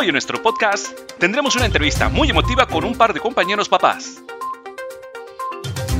Hoy 0.00 0.06
en 0.06 0.12
nuestro 0.12 0.40
podcast 0.40 0.96
tendremos 1.18 1.56
una 1.56 1.66
entrevista 1.66 2.08
muy 2.08 2.30
emotiva 2.30 2.66
con 2.66 2.84
un 2.84 2.96
par 2.96 3.12
de 3.12 3.18
compañeros 3.18 3.68
papás. 3.68 4.22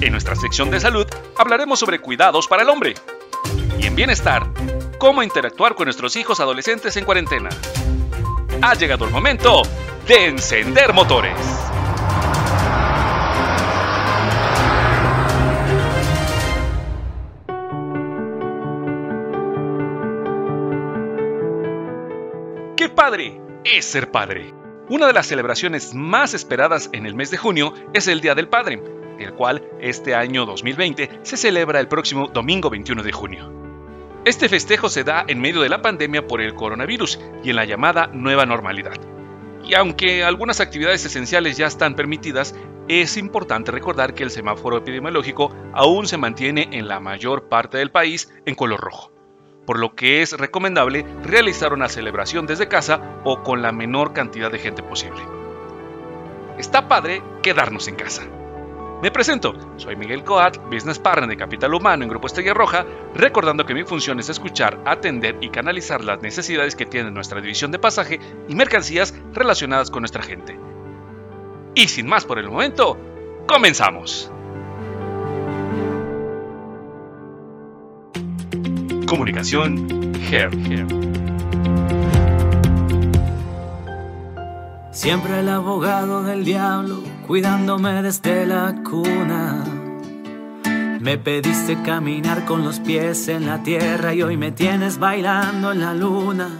En 0.00 0.12
nuestra 0.12 0.36
sección 0.36 0.70
de 0.70 0.78
salud 0.78 1.04
hablaremos 1.36 1.80
sobre 1.80 1.98
cuidados 1.98 2.46
para 2.46 2.62
el 2.62 2.68
hombre. 2.68 2.94
Y 3.76 3.86
en 3.88 3.96
bienestar, 3.96 4.46
cómo 4.98 5.24
interactuar 5.24 5.74
con 5.74 5.86
nuestros 5.86 6.14
hijos 6.14 6.38
adolescentes 6.38 6.96
en 6.96 7.04
cuarentena. 7.04 7.48
Ha 8.62 8.74
llegado 8.74 9.04
el 9.04 9.10
momento 9.10 9.62
de 10.06 10.26
encender 10.26 10.94
motores. 10.94 11.36
¡Qué 22.76 22.88
padre 22.90 23.47
es 23.76 23.84
ser 23.84 24.10
padre! 24.10 24.54
Una 24.88 25.06
de 25.06 25.12
las 25.12 25.26
celebraciones 25.26 25.92
más 25.92 26.32
esperadas 26.32 26.88
en 26.92 27.04
el 27.04 27.14
mes 27.14 27.30
de 27.30 27.36
junio 27.36 27.74
es 27.92 28.08
el 28.08 28.22
Día 28.22 28.34
del 28.34 28.48
Padre, 28.48 28.82
el 29.18 29.34
cual 29.34 29.62
este 29.80 30.14
año 30.14 30.46
2020 30.46 31.20
se 31.22 31.36
celebra 31.36 31.78
el 31.80 31.88
próximo 31.88 32.28
domingo 32.28 32.70
21 32.70 33.02
de 33.02 33.12
junio. 33.12 33.52
Este 34.24 34.48
festejo 34.48 34.88
se 34.88 35.04
da 35.04 35.24
en 35.28 35.40
medio 35.40 35.60
de 35.60 35.68
la 35.68 35.82
pandemia 35.82 36.26
por 36.26 36.40
el 36.40 36.54
coronavirus 36.54 37.20
y 37.44 37.50
en 37.50 37.56
la 37.56 37.66
llamada 37.66 38.06
nueva 38.06 38.46
normalidad. 38.46 38.96
Y 39.64 39.74
aunque 39.74 40.24
algunas 40.24 40.60
actividades 40.60 41.04
esenciales 41.04 41.58
ya 41.58 41.66
están 41.66 41.94
permitidas, 41.94 42.54
es 42.88 43.18
importante 43.18 43.70
recordar 43.70 44.14
que 44.14 44.24
el 44.24 44.30
semáforo 44.30 44.78
epidemiológico 44.78 45.54
aún 45.74 46.06
se 46.06 46.16
mantiene 46.16 46.68
en 46.72 46.88
la 46.88 47.00
mayor 47.00 47.48
parte 47.48 47.76
del 47.76 47.90
país 47.90 48.32
en 48.46 48.54
color 48.54 48.80
rojo 48.80 49.17
por 49.68 49.78
lo 49.78 49.94
que 49.94 50.22
es 50.22 50.32
recomendable 50.32 51.04
realizar 51.22 51.74
una 51.74 51.90
celebración 51.90 52.46
desde 52.46 52.68
casa 52.68 53.20
o 53.24 53.42
con 53.42 53.60
la 53.60 53.70
menor 53.70 54.14
cantidad 54.14 54.50
de 54.50 54.58
gente 54.58 54.82
posible. 54.82 55.20
Está 56.56 56.88
padre 56.88 57.22
quedarnos 57.42 57.86
en 57.86 57.96
casa. 57.96 58.22
Me 59.02 59.10
presento, 59.10 59.54
soy 59.76 59.94
Miguel 59.94 60.24
Coat, 60.24 60.56
Business 60.72 60.98
Partner 60.98 61.28
de 61.28 61.36
Capital 61.36 61.74
Humano 61.74 62.02
en 62.02 62.08
Grupo 62.08 62.28
Estrella 62.28 62.54
Roja, 62.54 62.86
recordando 63.14 63.66
que 63.66 63.74
mi 63.74 63.84
función 63.84 64.18
es 64.18 64.30
escuchar, 64.30 64.80
atender 64.86 65.36
y 65.42 65.50
canalizar 65.50 66.02
las 66.02 66.22
necesidades 66.22 66.74
que 66.74 66.86
tiene 66.86 67.10
nuestra 67.10 67.42
división 67.42 67.70
de 67.70 67.78
pasaje 67.78 68.20
y 68.48 68.54
mercancías 68.54 69.14
relacionadas 69.34 69.90
con 69.90 70.00
nuestra 70.00 70.22
gente. 70.22 70.58
Y 71.74 71.88
sin 71.88 72.06
más 72.06 72.24
por 72.24 72.38
el 72.38 72.48
momento, 72.48 72.96
comenzamos. 73.46 74.32
Comunicación 79.08 80.12
Hair. 80.30 80.50
Siempre 84.90 85.40
el 85.40 85.48
abogado 85.48 86.22
del 86.24 86.44
diablo, 86.44 87.02
cuidándome 87.26 88.02
desde 88.02 88.44
la 88.44 88.74
cuna. 88.84 89.64
Me 91.00 91.16
pediste 91.16 91.80
caminar 91.82 92.44
con 92.44 92.64
los 92.64 92.80
pies 92.80 93.28
en 93.28 93.46
la 93.46 93.62
tierra 93.62 94.12
y 94.12 94.22
hoy 94.22 94.36
me 94.36 94.52
tienes 94.52 94.98
bailando 94.98 95.72
en 95.72 95.80
la 95.80 95.94
luna. 95.94 96.50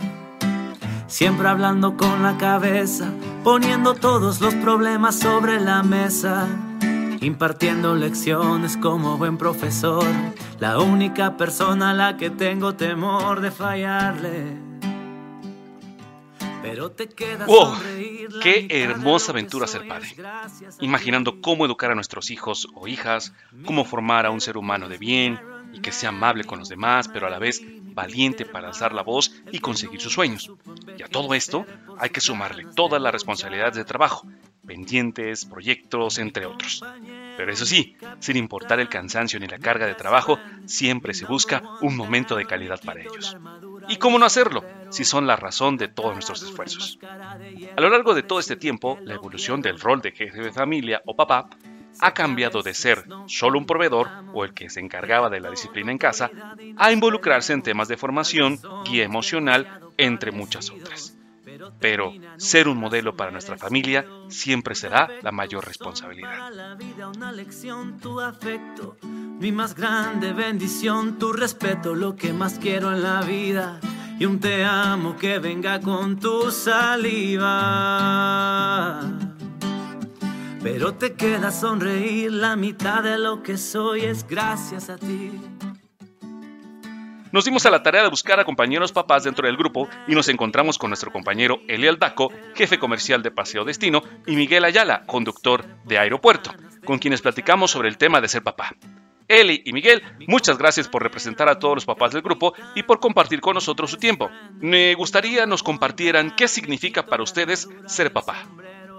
Siempre 1.06 1.48
hablando 1.48 1.98
con 1.98 2.22
la 2.22 2.38
cabeza, 2.38 3.10
poniendo 3.44 3.92
todos 3.94 4.41
los 4.41 4.54
problemas 4.54 5.19
sobre 5.19 5.60
la 5.60 5.82
mesa 5.82 6.48
impartiendo 7.20 7.94
lecciones 7.94 8.77
como 8.77 9.19
buen 9.19 9.38
profesor, 9.38 10.05
la 10.61 10.78
única 10.78 11.36
persona 11.36 11.91
a 11.91 11.94
la 11.94 12.16
que 12.16 12.30
tengo 12.30 12.75
temor 12.75 13.41
de 13.41 13.50
fallarle. 13.50 14.69
Pero 16.62 16.91
te 16.91 17.08
¡Oh! 17.47 17.78
¡Qué 18.42 18.66
hermosa 18.70 19.33
aventura 19.33 19.66
ser 19.66 19.87
padre! 19.87 20.09
Imaginando 20.81 21.41
cómo 21.41 21.65
educar 21.65 21.91
a 21.91 21.94
nuestros 21.94 22.31
hijos 22.31 22.69
o 22.75 22.88
hijas, 22.88 23.32
cómo 23.65 23.84
formar 23.84 24.26
a 24.26 24.31
un 24.31 24.41
ser 24.41 24.56
humano 24.56 24.88
de 24.88 24.98
bien 24.98 25.41
y 25.72 25.81
que 25.81 25.92
sea 25.92 26.10
amable 26.10 26.44
con 26.44 26.59
los 26.59 26.69
demás, 26.69 27.09
pero 27.09 27.26
a 27.26 27.31
la 27.31 27.38
vez 27.38 27.62
valiente 27.94 28.44
para 28.44 28.69
alzar 28.69 28.92
la 28.92 29.03
voz 29.03 29.32
y 29.50 29.60
conseguir 29.60 30.00
sus 30.00 30.12
sueños. 30.12 30.53
Y 30.97 31.03
a 31.03 31.09
todo 31.09 31.34
esto 31.34 31.65
hay 31.98 32.10
que 32.10 32.21
sumarle 32.21 32.66
todas 32.75 33.00
las 33.00 33.12
responsabilidades 33.12 33.76
de 33.76 33.84
trabajo, 33.84 34.26
pendientes, 34.68 35.46
proyectos, 35.46 36.18
entre 36.18 36.46
otros. 36.46 36.84
Pero 37.36 37.50
eso 37.50 37.66
sí, 37.66 37.96
sin 38.20 38.36
importar 38.36 38.78
el 38.78 38.88
cansancio 38.88 39.40
ni 39.40 39.48
la 39.48 39.58
carga 39.58 39.86
de 39.86 39.94
trabajo, 39.94 40.38
siempre 40.66 41.14
se 41.14 41.24
busca 41.24 41.62
un 41.80 41.96
momento 41.96 42.36
de 42.36 42.44
calidad 42.44 42.80
para 42.84 43.00
ellos. 43.00 43.36
¿Y 43.88 43.96
cómo 43.96 44.18
no 44.18 44.26
hacerlo 44.26 44.62
si 44.90 45.04
son 45.04 45.26
la 45.26 45.36
razón 45.36 45.78
de 45.78 45.88
todos 45.88 46.12
nuestros 46.12 46.42
esfuerzos? 46.42 46.98
A 47.76 47.80
lo 47.80 47.88
largo 47.88 48.14
de 48.14 48.22
todo 48.22 48.38
este 48.38 48.56
tiempo, 48.56 48.98
la 49.04 49.14
evolución 49.14 49.62
del 49.62 49.80
rol 49.80 50.02
de 50.02 50.12
jefe 50.12 50.42
de 50.42 50.52
familia 50.52 51.02
o 51.06 51.16
papá 51.16 51.48
ha 52.00 52.12
cambiado 52.12 52.62
de 52.62 52.74
ser 52.74 53.04
solo 53.26 53.58
un 53.58 53.66
proveedor 53.66 54.08
o 54.32 54.44
el 54.44 54.52
que 54.52 54.70
se 54.70 54.80
encargaba 54.80 55.30
de 55.30 55.40
la 55.40 55.50
disciplina 55.50 55.90
en 55.90 55.98
casa 55.98 56.30
a 56.76 56.92
involucrarse 56.92 57.54
en 57.54 57.62
temas 57.62 57.88
de 57.88 57.96
formación, 57.96 58.60
guía 58.84 59.04
emocional, 59.04 59.80
entre 59.96 60.30
muchas 60.30 60.70
otras. 60.70 61.17
Pero 61.80 62.12
ser 62.36 62.69
un 62.69 62.78
modelo 62.78 63.16
para 63.16 63.30
nuestra 63.30 63.56
familia 63.56 64.04
siempre 64.28 64.74
será 64.74 65.08
la 65.22 65.32
mayor 65.32 65.66
responsabilidad. 65.66 66.50
Mi 69.41 69.52
más 69.52 69.74
grande 69.74 70.32
bendición, 70.32 71.18
tu 71.18 71.32
respeto, 71.32 71.94
lo 71.94 72.16
que 72.16 72.32
más 72.32 72.58
quiero 72.58 72.92
en 72.92 73.02
la 73.02 73.20
vida. 73.22 73.80
Y 74.18 74.24
un 74.24 74.41
te 74.41 74.64
amo 74.64 75.16
que 75.16 75.38
venga 75.38 75.80
con 75.80 76.18
tu 76.18 76.50
saliva. 76.50 77.48
Pero 80.60 80.94
te 80.94 81.14
queda 81.14 81.52
sonreír, 81.52 82.32
la 82.32 82.56
mitad 82.56 83.04
de 83.04 83.16
lo 83.16 83.44
que 83.44 83.56
soy 83.56 84.00
es 84.00 84.26
gracias 84.26 84.91
a 84.91 84.98
ti. 84.98 85.30
Nos 87.31 87.44
dimos 87.44 87.66
a 87.66 87.71
la 87.71 87.83
tarea 87.83 88.03
de 88.03 88.09
buscar 88.09 88.41
a 88.41 88.44
compañeros 88.44 88.93
papás 88.93 89.25
dentro 89.25 89.47
del 89.47 89.56
grupo 89.56 89.89
y 90.06 90.15
nos 90.15 90.28
encontramos 90.28 90.78
con 90.78 90.89
nuestro 90.89 91.12
compañero 91.12 91.61
Eliel 91.69 91.99
Daco, 91.99 92.33
jefe 92.55 92.78
comercial 92.78 93.22
de 93.22 93.31
Paseo 93.31 93.65
Destino, 93.65 94.03
y 94.27 94.34
Miguel 94.34 94.65
Ayala, 94.65 95.05
conductor 95.05 95.66
de 95.84 95.99
Aeropuerto, 95.99 96.55
con 96.87 96.99
quienes 96.99 97.21
platicamos 97.21 97.71
sobre 97.71 97.89
el 97.89 97.99
tema 97.99 98.22
de 98.22 98.28
ser 98.28 98.43
papá. 98.43 98.75
Eli 99.28 99.62
y 99.66 99.75
Miguel, 99.75 100.03
muchas 100.27 100.56
gracias 100.56 100.89
por 100.89 101.03
representar 101.03 101.50
a 101.50 101.59
todos 101.59 101.75
los 101.75 101.84
papás 101.84 102.12
del 102.12 102.22
grupo 102.22 102.55
y 102.75 102.84
por 102.84 102.99
compartir 102.99 103.43
con 103.43 103.55
nosotros 103.55 103.91
su 103.91 103.99
tiempo. 103.99 104.31
Me 104.59 104.95
gustaría 104.95 105.45
nos 105.45 105.62
compartieran 105.62 106.34
qué 106.34 106.49
significa 106.49 107.05
para 107.05 107.22
ustedes 107.22 107.69
ser 107.87 108.10
papá. 108.10 108.47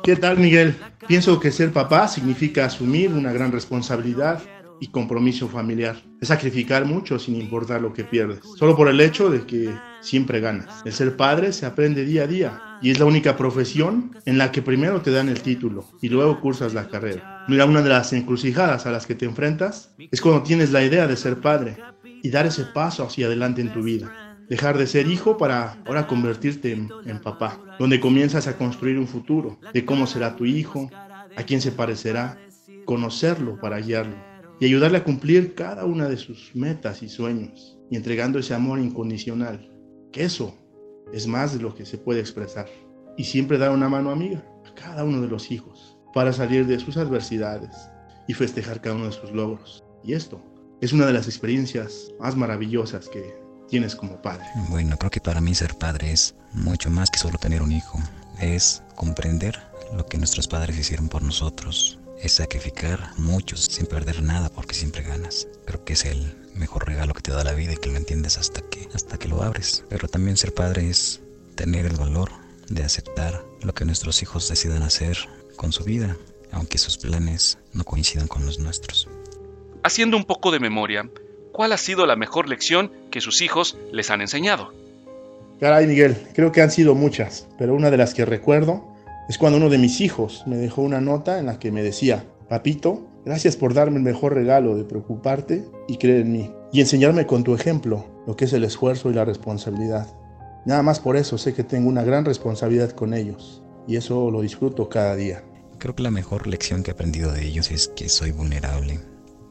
¿Qué 0.04 0.16
tal, 0.16 0.38
Miguel? 0.38 0.78
Pienso 1.08 1.40
que 1.40 1.52
ser 1.52 1.74
papá 1.74 2.08
significa 2.08 2.66
asumir 2.66 3.12
una 3.12 3.34
gran 3.34 3.52
responsabilidad 3.52 4.40
y 4.80 4.88
compromiso 4.88 5.48
familiar. 5.48 5.98
Es 6.22 6.30
sacrificar 6.30 6.86
mucho 6.86 7.20
sin 7.20 7.36
importar 7.36 7.82
lo 7.82 7.94
que 7.94 8.04
pierdes, 8.04 8.40
solo 8.58 8.76
por 8.76 8.88
el 8.88 9.02
hecho 9.02 9.30
de 9.30 9.46
que 9.46 9.74
siempre 10.02 10.40
ganas. 10.40 10.82
El 10.86 10.94
ser 10.94 11.16
padre 11.16 11.54
se 11.54 11.66
aprende 11.66 12.06
día 12.06 12.24
a 12.24 12.28
día 12.28 12.62
y 12.82 12.92
es 12.92 13.00
la 13.00 13.06
única 13.06 13.38
profesión 13.38 14.16
en 14.26 14.38
la 14.38 14.52
que 14.52 14.62
primero 14.62 15.02
te 15.02 15.12
dan 15.12 15.30
el 15.30 15.42
título 15.42 15.86
y 16.02 16.10
luego 16.10 16.40
cursas 16.40 16.74
la 16.74 16.88
carrera. 16.88 17.46
Mira, 17.48 17.66
una 17.66 17.82
de 17.82 17.90
las 17.90 18.14
encrucijadas 18.14 18.86
a 18.86 18.92
las 18.92 19.06
que 19.06 19.16
te 19.16 19.26
enfrentas 19.26 19.94
es 20.12 20.22
cuando 20.22 20.44
tienes 20.44 20.72
la 20.72 20.84
idea 20.84 21.08
de 21.08 21.18
ser 21.18 21.42
padre 21.42 21.78
y 22.04 22.30
dar 22.30 22.46
ese 22.46 22.66
paso 22.66 23.04
hacia 23.04 23.28
adelante 23.28 23.62
en 23.62 23.74
tu 23.74 23.84
vida. 23.84 24.36
Dejar 24.50 24.78
de 24.78 24.88
ser 24.88 25.08
hijo 25.08 25.38
para 25.38 25.78
ahora 25.86 26.08
convertirte 26.08 26.72
en, 26.72 26.90
en 27.06 27.22
papá, 27.22 27.60
donde 27.78 28.00
comienzas 28.00 28.48
a 28.48 28.58
construir 28.58 28.98
un 28.98 29.08
futuro 29.08 29.60
de 29.74 29.86
cómo 29.86 30.08
será 30.08 30.36
tu 30.36 30.46
hijo, 30.46 30.90
a 31.36 31.44
quién 31.44 31.62
se 31.62 31.72
parecerá, 31.72 32.38
conocerlo 32.86 33.60
para 33.60 33.80
guiarlo 33.80 34.29
y 34.59 34.66
ayudarle 34.66 34.97
a 34.97 35.03
cumplir 35.03 35.56
cada 35.56 35.86
una 35.86 36.09
de 36.09 36.18
sus 36.18 36.56
metas 36.56 37.02
y 37.02 37.09
sueños 37.09 37.78
y 37.90 37.96
entregando 37.96 38.40
ese 38.40 38.54
amor 38.54 38.80
incondicional, 38.80 39.72
que 40.12 40.24
eso 40.24 40.56
es 41.13 41.28
más 41.28 41.54
de 41.54 41.60
lo 41.60 41.74
que 41.74 41.86
se 41.86 41.98
puede 41.98 42.19
expresar. 42.19 42.68
Y 43.18 43.24
siempre 43.24 43.57
dar 43.57 43.72
una 43.72 43.89
mano 43.89 44.12
amiga 44.12 44.44
a 44.66 44.74
cada 44.75 45.04
uno 45.04 45.22
de 45.22 45.28
los 45.28 45.51
hijos 45.51 45.98
para 46.13 46.34
salir 46.34 46.66
de 46.68 46.80
sus 46.80 46.98
adversidades 46.98 47.75
y 48.28 48.34
festejar 48.34 48.81
cada 48.81 48.95
uno 48.95 49.06
de 49.06 49.12
sus 49.12 49.31
logros. 49.31 49.84
Y 50.04 50.13
esto 50.13 50.42
es 50.81 50.94
una 50.94 51.06
de 51.06 51.13
las 51.13 51.28
experiencias 51.28 52.12
más 52.19 52.36
maravillosas 52.36 53.10
que 53.10 53.36
tienes 53.68 53.95
como 53.95 54.22
padre. 54.22 54.45
Bueno, 54.69 54.98
creo 54.98 55.12
que 55.12 55.19
para 55.19 55.42
mí 55.42 55.54
ser 55.54 55.75
padre 55.75 56.12
es 56.12 56.36
mucho 56.54 56.89
más 56.89 57.10
que 57.10 57.19
solo 57.19 57.38
tener 57.38 57.62
un 57.62 57.72
hijo. 57.72 58.00
Es 58.39 58.84
comprender 58.95 59.60
lo 59.95 60.06
que 60.06 60.18
nuestros 60.18 60.48
padres 60.48 60.78
hicieron 60.78 61.10
por 61.10 61.22
nosotros, 61.22 62.00
es 62.21 62.33
sacrificar 62.33 63.12
mucho 63.18 63.56
sin 63.56 63.86
perder 63.86 64.21
nada 64.21 64.50
porque 64.50 64.75
siempre 64.75 65.04
ganas. 65.04 65.48
Creo 65.66 65.83
que 65.83 65.94
es 65.94 66.06
el 66.06 66.36
mejor 66.54 66.88
regalo 66.88 67.13
que 67.13 67.21
te 67.21 67.31
da 67.31 67.44
la 67.44 67.54
vida 67.54 67.74
y 67.74 67.77
que 67.77 67.89
lo 67.89 67.98
entiendes 67.98 68.38
hasta 68.38 68.62
que, 68.62 68.88
hasta 68.94 69.18
que 69.18 69.27
lo 69.27 69.42
abres. 69.42 69.86
Pero 69.89 70.07
también 70.07 70.38
ser 70.38 70.54
padre 70.54 70.89
es 70.89 71.21
tener 71.56 71.86
el 71.86 71.95
valor 71.95 72.31
de 72.69 72.83
aceptar 72.83 73.44
lo 73.62 73.74
que 73.74 73.86
nuestros 73.86 74.21
hijos 74.21 74.48
decidan 74.50 74.83
hacer 74.83 75.18
con 75.56 75.71
su 75.71 75.83
vida, 75.83 76.18
aunque 76.51 76.77
sus 76.77 76.98
planes 76.98 77.57
no 77.74 77.83
coincidan 77.83 78.27
con 78.27 78.45
los 78.45 78.60
nuestros. 78.60 79.07
Haciendo 79.83 80.18
un 80.18 80.25
poco 80.25 80.51
de 80.51 80.60
memoria, 80.60 81.10
¿cuál 81.51 81.72
ha 81.72 81.77
sido 81.77 82.06
la 82.06 82.15
mejor 82.15 82.50
lección 82.50 82.92
que 83.12 83.22
sus 83.22 83.42
hijos 83.42 83.77
les 83.92 84.10
han 84.10 84.22
enseñado? 84.22 84.74
Caray, 85.60 85.88
Miguel, 85.88 86.15
creo 86.33 86.51
que 86.51 86.62
han 86.62 86.72
sido 86.72 86.95
muchas, 86.95 87.48
pero 87.57 87.74
una 87.74 87.92
de 87.92 87.98
las 87.98 88.13
que 88.13 88.24
recuerdo 88.24 88.88
es 89.30 89.38
cuando 89.38 89.60
uno 89.60 89.70
de 89.70 89.78
mis 89.78 90.02
hijos 90.02 90.44
me 90.48 90.58
dejó 90.58 90.81
una 90.81 91.00
nota 91.00 91.38
en 91.38 91.46
la 91.46 91.60
que 91.60 91.72
me 91.72 91.84
decía, 91.84 92.26
papito, 92.50 93.08
gracias 93.26 93.56
por 93.56 93.76
darme 93.76 93.98
el 93.98 94.04
mejor 94.04 94.34
regalo 94.34 94.76
de 94.76 94.84
preocuparte 94.84 95.64
y 95.88 95.98
creer 95.98 96.22
en 96.22 96.31
mí, 96.31 96.52
y 96.74 96.81
enseñarme 96.81 97.28
con 97.28 97.44
tu 97.44 97.54
ejemplo 97.54 98.08
lo 98.26 98.36
que 98.36 98.46
es 98.46 98.54
el 98.54 98.64
esfuerzo 98.64 99.12
y 99.12 99.14
la 99.14 99.26
responsabilidad. 99.26 100.08
Nada 100.66 100.81
más 100.81 101.00
por 101.00 101.16
eso 101.16 101.38
sé 101.38 101.54
que 101.54 101.64
tengo 101.64 101.90
una 101.90 102.04
gran 102.04 102.26
responsabilidad 102.26 102.90
con 102.90 103.14
ellos, 103.14 103.62
y 103.88 103.98
eso 103.98 104.31
lo 104.31 104.42
disfruto 104.42 104.90
cada 104.90 105.16
día. 105.16 105.44
Creo 105.78 105.96
que 105.96 106.04
la 106.04 106.12
mejor 106.12 106.48
lección 106.48 106.82
que 106.82 106.90
he 106.90 106.94
aprendido 106.94 107.32
de 107.32 107.46
ellos 107.46 107.70
es 107.70 107.88
que 107.88 108.10
soy 108.10 108.32
vulnerable, 108.32 109.00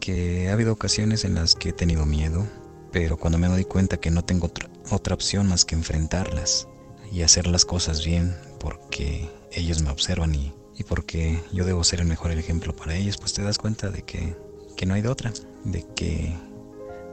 que 0.01 0.49
ha 0.49 0.55
habido 0.55 0.73
ocasiones 0.73 1.25
en 1.25 1.37
las 1.37 1.55
que 1.55 1.69
he 1.69 1.73
tenido 1.73 2.05
miedo, 2.05 2.45
pero 2.91 3.17
cuando 3.17 3.39
me 3.39 3.47
doy 3.47 3.65
cuenta 3.65 3.99
que 3.99 4.11
no 4.11 4.25
tengo 4.25 4.51
otra, 4.91 5.15
opción 5.15 5.47
más 5.47 5.65
que 5.65 5.77
enfrentarlas 5.77 6.67
y 7.13 7.23
hacer 7.23 7.47
las 7.47 7.65
cosas 7.65 8.05
bien 8.05 8.35
porque 8.59 9.29
ellos 9.53 9.83
me 9.83 9.91
observan 9.91 10.35
y, 10.35 10.53
y, 10.77 10.85
porque 10.85 11.39
yo 11.53 11.65
debo 11.65 11.85
ser 11.85 12.01
el 12.01 12.07
mejor 12.07 12.31
ejemplo 12.33 12.75
para 12.75 12.95
ellos, 12.95 13.17
pues 13.17 13.33
te 13.33 13.43
das 13.43 13.59
cuenta 13.59 13.91
de 13.91 14.03
que, 14.03 14.37
que 14.77 14.87
no 14.87 14.95
hay 14.95 15.03
de 15.03 15.09
otra, 15.09 15.33
de 15.65 15.85
que 15.95 16.35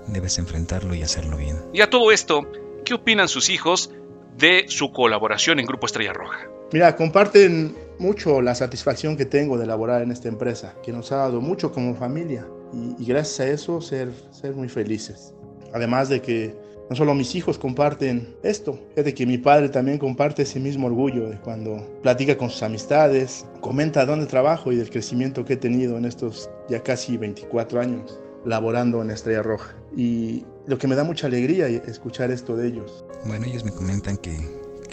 debes 0.08 0.38
enfrentarlo 0.38 0.94
y 0.96 1.02
hacerlo 1.02 1.38
bien. 1.38 1.58
Y 1.74 1.82
a 1.82 1.90
todo 1.90 2.12
esto, 2.12 2.48
¿qué 2.84 2.94
opinan 2.94 3.28
sus 3.28 3.50
hijos 3.50 3.92
de 4.38 4.66
su 4.68 4.92
colaboración 4.92 5.60
en 5.60 5.66
Grupo 5.66 5.86
Estrella 5.86 6.14
Roja? 6.14 6.48
Mira, 6.72 6.96
comparten 6.96 7.76
mucho 8.00 8.42
la 8.42 8.56
satisfacción 8.56 9.16
que 9.16 9.26
tengo 9.26 9.58
de 9.58 9.66
laborar 9.66 10.02
en 10.02 10.12
esta 10.12 10.28
empresa, 10.28 10.76
que 10.84 10.92
nos 10.92 11.12
ha 11.12 11.18
dado 11.18 11.42
mucho 11.42 11.72
como 11.72 11.96
familia 11.96 12.46
y, 12.74 13.02
y 13.02 13.06
gracias 13.06 13.40
a 13.40 13.48
eso 13.48 13.82
ser, 13.82 14.12
ser 14.32 14.54
muy 14.54 14.68
felices. 14.68 15.34
Además 15.74 16.10
de 16.10 16.22
que 16.22 16.65
no 16.90 16.96
solo 16.96 17.16
mis 17.16 17.34
hijos 17.36 17.58
comparten 17.58 18.36
esto, 18.44 18.80
es 18.96 19.06
de 19.06 19.14
que 19.14 19.26
mi 19.26 19.38
padre 19.38 19.70
también 19.70 19.98
comparte 19.98 20.44
ese 20.44 20.60
mismo 20.60 20.88
orgullo 20.88 21.30
de 21.30 21.40
cuando 21.40 21.84
platica 22.02 22.38
con 22.38 22.50
sus 22.50 22.64
amistades, 22.64 23.46
comenta 23.62 24.06
dónde 24.06 24.28
trabajo 24.28 24.72
y 24.72 24.76
del 24.76 24.90
crecimiento 24.90 25.46
que 25.46 25.54
he 25.54 25.58
tenido 25.58 25.98
en 25.98 26.06
estos 26.06 26.50
ya 26.70 26.84
casi 26.84 27.18
24 27.18 27.80
años 27.82 28.20
laborando 28.46 29.02
en 29.02 29.10
Estrella 29.10 29.42
Roja. 29.42 29.76
Y 29.96 30.46
lo 30.68 30.78
que 30.78 30.88
me 30.88 30.96
da 30.96 31.04
mucha 31.04 31.28
alegría 31.28 31.68
escuchar 31.68 32.32
esto 32.32 32.56
de 32.56 32.68
ellos. 32.68 33.04
Bueno, 33.26 33.46
ellos 33.46 33.64
me 33.64 33.72
comentan 33.72 34.18
que, 34.18 34.38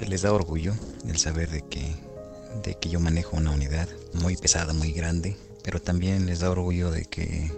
les 0.08 0.22
da 0.22 0.32
orgullo 0.32 0.72
el 1.06 1.16
saber 1.16 1.48
de 1.50 1.62
que, 1.62 1.94
de 2.64 2.74
que 2.74 2.88
yo 2.88 2.98
manejo 2.98 3.36
una 3.36 3.52
unidad 3.52 3.88
muy 4.14 4.36
pesada, 4.36 4.72
muy 4.72 4.90
grande, 4.90 5.36
pero 5.62 5.80
también 5.80 6.26
les 6.26 6.40
da 6.40 6.50
orgullo 6.50 6.90
de 6.90 7.04
que 7.04 7.52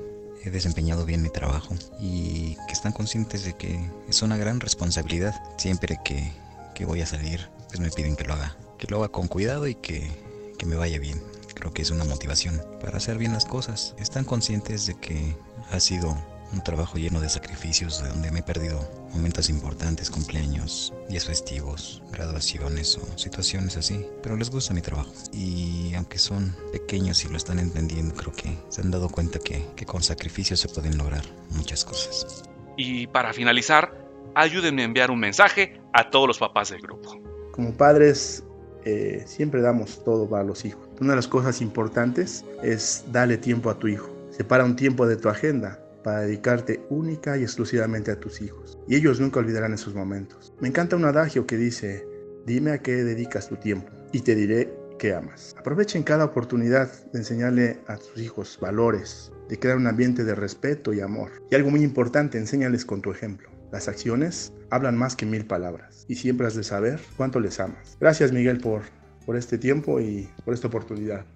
he 0.45 0.51
desempeñado 0.51 1.05
bien 1.07 1.23
mi 1.23 1.31
trabajo 1.31 1.75
y 1.99 2.57
que 2.67 2.73
están 2.73 2.93
conscientes 2.93 3.45
de 3.45 3.55
que 3.55 3.91
es 4.09 4.23
una 4.23 4.37
gran 4.37 4.61
responsabilidad. 4.61 5.35
Siempre 5.57 5.99
que, 6.05 6.33
que 6.75 6.85
voy 6.85 7.01
a 7.01 7.07
salir, 7.07 7.49
pues 7.69 7.81
me 7.81 7.91
piden 7.91 8.17
que 8.17 8.25
lo 8.25 8.35
haga, 8.35 8.57
que 8.79 8.87
lo 8.89 8.99
haga 8.99 9.09
con 9.09 9.29
cuidado 9.29 9.67
y 9.67 9.75
que, 9.75 10.11
que 10.59 10.67
me 10.67 10.77
vaya 10.77 10.99
bien. 10.99 11.23
Creo 11.55 11.73
que 11.73 11.83
es 11.83 11.91
una 11.91 12.05
motivación 12.05 12.61
para 12.81 12.99
hacer 12.99 13.17
bien 13.17 13.33
las 13.33 13.47
cosas. 13.47 13.95
Están 13.99 14.25
conscientes 14.25 14.87
de 14.87 14.95
que 14.95 15.37
ha 15.71 15.81
sido 15.81 16.17
un 16.55 16.63
trabajo 16.63 16.99
lleno 16.99 17.21
de 17.21 17.29
sacrificios, 17.29 18.03
de 18.03 18.09
donde 18.09 18.31
me 18.31 18.39
he 18.39 18.43
perdido 18.43 18.81
momentos 19.13 19.51
importantes, 19.51 20.11
cumpleaños, 20.11 20.95
días 21.09 21.27
festivos, 21.27 22.03
graduaciones 22.13 22.97
o 22.97 23.19
situaciones 23.19 23.77
así. 23.77 24.07
Pero 24.23 24.37
les 24.37 24.51
gusta 24.51 24.73
mi 24.73 24.81
trabajo. 24.81 25.11
Y 25.33 25.93
aunque 25.95 26.19
son 26.19 26.55
pequeños 26.73 27.25
y 27.25 27.29
lo 27.29 27.37
están 27.37 27.59
entendiendo, 27.59 28.15
creo 28.15 28.33
que 28.33 28.57
se 28.69 28.83
han 28.83 28.91
dado 28.91 29.09
cuenta 29.09 29.39
que, 29.41 29.67
que 29.75 29.85
con 29.85 30.03
sacrificios 30.03 30.61
se 30.61 30.69
pueden 30.69 30.97
lograr 30.97 31.25
muchas 31.51 31.85
cosas. 31.85 32.45
Y 32.77 33.09
para 33.09 33.33
finalizar, 33.33 33.93
ayúdenme 34.35 34.83
a 34.83 34.85
enviar 34.85 35.11
un 35.11 35.19
mensaje 35.19 35.81
a 35.93 36.09
todos 36.11 36.29
los 36.29 36.39
papás 36.39 36.71
del 36.71 36.81
grupo. 36.81 37.21
Como 37.53 37.73
padres, 37.73 38.45
eh, 38.85 39.25
siempre 39.27 39.61
damos 39.61 40.05
todo 40.05 40.29
para 40.29 40.45
los 40.45 40.65
hijos. 40.65 40.89
Una 41.01 41.11
de 41.11 41.17
las 41.17 41.29
cosas 41.29 41.61
importantes 41.61 42.45
es 42.63 43.05
darle 43.11 43.39
tiempo 43.39 43.71
a 43.71 43.79
tu 43.79 43.89
hijo. 43.89 44.09
Separa 44.31 44.65
un 44.65 44.77
tiempo 44.77 45.07
de 45.07 45.17
tu 45.17 45.29
agenda 45.29 45.84
para 46.05 46.21
dedicarte 46.21 46.85
única 46.91 47.37
y 47.37 47.43
exclusivamente 47.43 48.13
a 48.13 48.21
tus 48.21 48.41
hijos. 48.41 48.79
Y 48.87 48.95
ellos 48.95 49.19
nunca 49.19 49.41
olvidarán 49.41 49.75
esos 49.75 49.95
momentos. 49.95 50.53
Me 50.61 50.69
encanta 50.69 50.95
un 50.95 51.05
adagio 51.05 51.47
que 51.47 51.57
dice, 51.57 52.07
dime 52.47 52.71
a 52.71 52.79
qué 52.79 53.03
dedicas 53.03 53.49
tu 53.49 53.57
tiempo 53.57 53.91
y 54.13 54.21
te 54.21 54.37
diré 54.37 54.73
qué 54.99 55.15
amas. 55.15 55.57
Aprovechen 55.59 56.05
cada 56.05 56.27
oportunidad 56.27 56.89
de 57.13 57.19
enseñarle 57.19 57.81
a 57.89 57.97
tus 57.97 58.23
hijos 58.23 58.59
valores, 58.61 59.33
de 59.49 59.59
crear 59.59 59.77
un 59.77 59.89
ambiente 59.89 60.23
de 60.23 60.35
respeto 60.35 60.93
y 60.93 61.01
amor. 61.01 61.33
Y 61.51 61.57
algo 61.57 61.71
muy 61.71 61.83
importante, 61.83 62.39
enséñales 62.39 62.85
con 62.85 63.03
tu 63.03 63.11
ejemplo. 63.11 63.51
Las 63.73 63.89
acciones 63.89 64.53
hablan 64.71 64.97
más 64.97 65.17
que 65.17 65.27
mil 65.27 65.47
palabras 65.47 66.05
y 66.07 66.15
siempre 66.15 66.47
has 66.47 66.55
de 66.55 66.63
saber 66.63 67.01
cuánto 67.17 67.41
les 67.41 67.59
amas. 67.59 67.97
Gracias 68.01 68.31
Miguel 68.31 68.59
por, 68.59 68.83
por 69.27 69.37
este 69.37 69.59
tiempo 69.59 70.01
y 70.01 70.29
por 70.45 70.55
esta 70.55 70.69
oportunidad. 70.69 71.27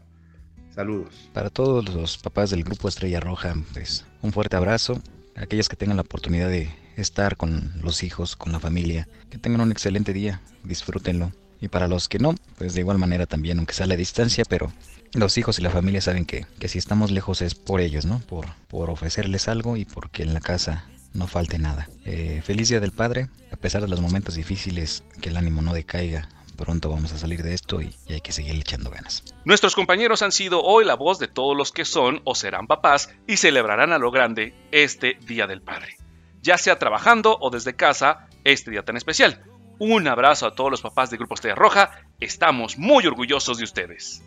Saludos. 0.79 1.29
Para 1.33 1.51
todos 1.51 1.93
los 1.93 2.19
papás 2.19 2.51
del 2.51 2.63
grupo 2.63 2.87
Estrella 2.87 3.19
Roja, 3.19 3.57
pues 3.73 4.05
un 4.23 4.31
fuerte 4.31 4.55
abrazo. 4.55 5.03
Aquellos 5.35 5.69
que 5.69 5.75
tengan 5.75 5.97
la 5.97 6.03
oportunidad 6.03 6.49
de 6.49 6.71
estar 6.97 7.37
con 7.37 7.73
los 7.83 8.05
hijos, 8.05 8.37
con 8.37 8.53
la 8.53 8.61
familia, 8.61 9.09
que 9.29 9.39
tengan 9.39 9.63
un 9.63 9.73
excelente 9.73 10.13
día, 10.13 10.41
disfrútenlo. 10.63 11.33
Y 11.61 11.67
para 11.67 11.89
los 11.89 12.09
que 12.09 12.21
no, 12.21 12.37
pues 12.59 12.75
de 12.75 12.81
igual 12.83 12.97
manera 12.97 13.27
también, 13.27 13.59
aunque 13.59 13.75
sea 13.75 13.87
a 13.87 13.89
la 13.89 13.97
distancia, 13.97 14.45
pero 14.49 14.73
los 15.15 15.37
hijos 15.37 15.59
y 15.59 15.63
la 15.63 15.71
familia 15.71 16.01
saben 16.01 16.25
que, 16.25 16.47
que 16.61 16.69
si 16.69 16.79
estamos 16.79 17.11
lejos 17.11 17.43
es 17.43 17.57
por 17.57 17.81
ellos, 17.81 18.07
¿no? 18.07 18.21
Por, 18.21 18.47
por 18.69 18.89
ofrecerles 18.89 19.49
algo 19.49 19.77
y 19.77 19.85
porque 19.85 20.23
en 20.23 20.33
la 20.33 20.41
casa 20.41 20.85
no 21.13 21.27
falte 21.27 21.59
nada. 21.59 21.89
Eh, 22.05 22.41
feliz 22.45 22.69
Día 22.69 22.79
del 22.79 22.93
Padre, 22.93 23.31
a 23.51 23.57
pesar 23.57 23.83
de 23.83 23.89
los 23.89 24.01
momentos 24.01 24.37
difíciles, 24.37 25.03
que 25.21 25.31
el 25.31 25.39
ánimo 25.39 25.61
no 25.61 25.75
decaiga, 25.75 26.29
pronto 26.59 26.91
vamos 26.91 27.13
a 27.13 27.19
salir 27.19 27.43
de 27.43 27.55
esto 27.55 27.81
y, 27.81 27.95
y, 28.07 28.15
hay 28.15 28.21
que 28.21 28.33
seguir 28.33 28.55
echando 28.57 28.91
ganas. 28.91 29.25
Nuestros 29.45 29.75
compañeros 29.75 30.21
han 30.21 30.33
sido 30.33 30.63
hoy 30.63 30.85
la 30.85 30.95
voz 30.95 31.19
de 31.19 31.29
todos 31.29 31.57
los 31.57 31.73
que 31.73 31.87
son 31.87 32.21
o 32.25 32.35
serán 32.35 32.67
papás 32.67 33.09
y 33.27 33.39
celebrarán 33.39 33.93
a 33.93 33.99
lo 33.99 34.11
grande 34.11 34.55
este 34.73 35.17
Día 35.27 35.47
del 35.47 35.63
Padre. 35.63 35.97
Ya 36.43 36.59
sea 36.59 36.79
trabajando 36.79 37.39
o 37.41 37.51
desde 37.51 37.75
casa, 37.75 38.29
este 38.45 38.71
día 38.71 38.85
tan 38.85 38.97
especial. 38.97 39.43
Un 39.79 40.09
abrazo 40.09 40.47
a 40.47 40.55
todos 40.55 40.71
los 40.71 40.81
papás 40.81 41.11
de 41.11 41.17
Grupo 41.17 41.35
Estrella 41.35 41.55
Roja, 41.55 42.03
estamos 42.21 42.79
muy 42.79 43.07
orgullosos 43.07 43.59
de 43.59 43.65
ustedes. 43.65 44.23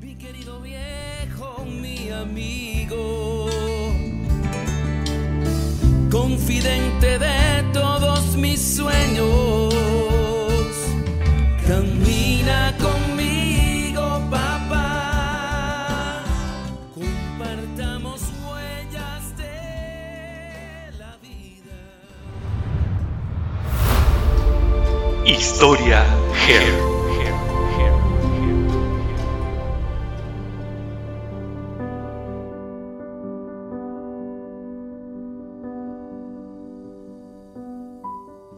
Mi 0.00 0.14
querido 0.16 0.60
viejo, 0.60 1.64
mi 1.64 2.10
amigo, 2.10 3.48
confidente 6.10 7.18
de 7.18 7.70
todos 7.72 8.36
mis 8.36 8.76
sueños. 8.76 9.93
Camina 12.44 12.74
conmigo, 12.76 14.20
papá. 14.30 16.22
Compartamos 16.94 18.20
huellas 18.44 19.36
de 19.38 20.92
la 20.98 21.16
vida. 21.22 21.76
Historia 25.24 26.04
Her. 26.46 26.94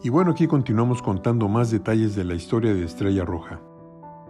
Y 0.03 0.09
bueno, 0.09 0.31
aquí 0.31 0.47
continuamos 0.47 1.01
contando 1.01 1.47
más 1.47 1.71
detalles 1.71 2.15
de 2.15 2.25
la 2.25 2.35
historia 2.35 2.73
de 2.73 2.83
Estrella 2.83 3.23
Roja. 3.25 3.61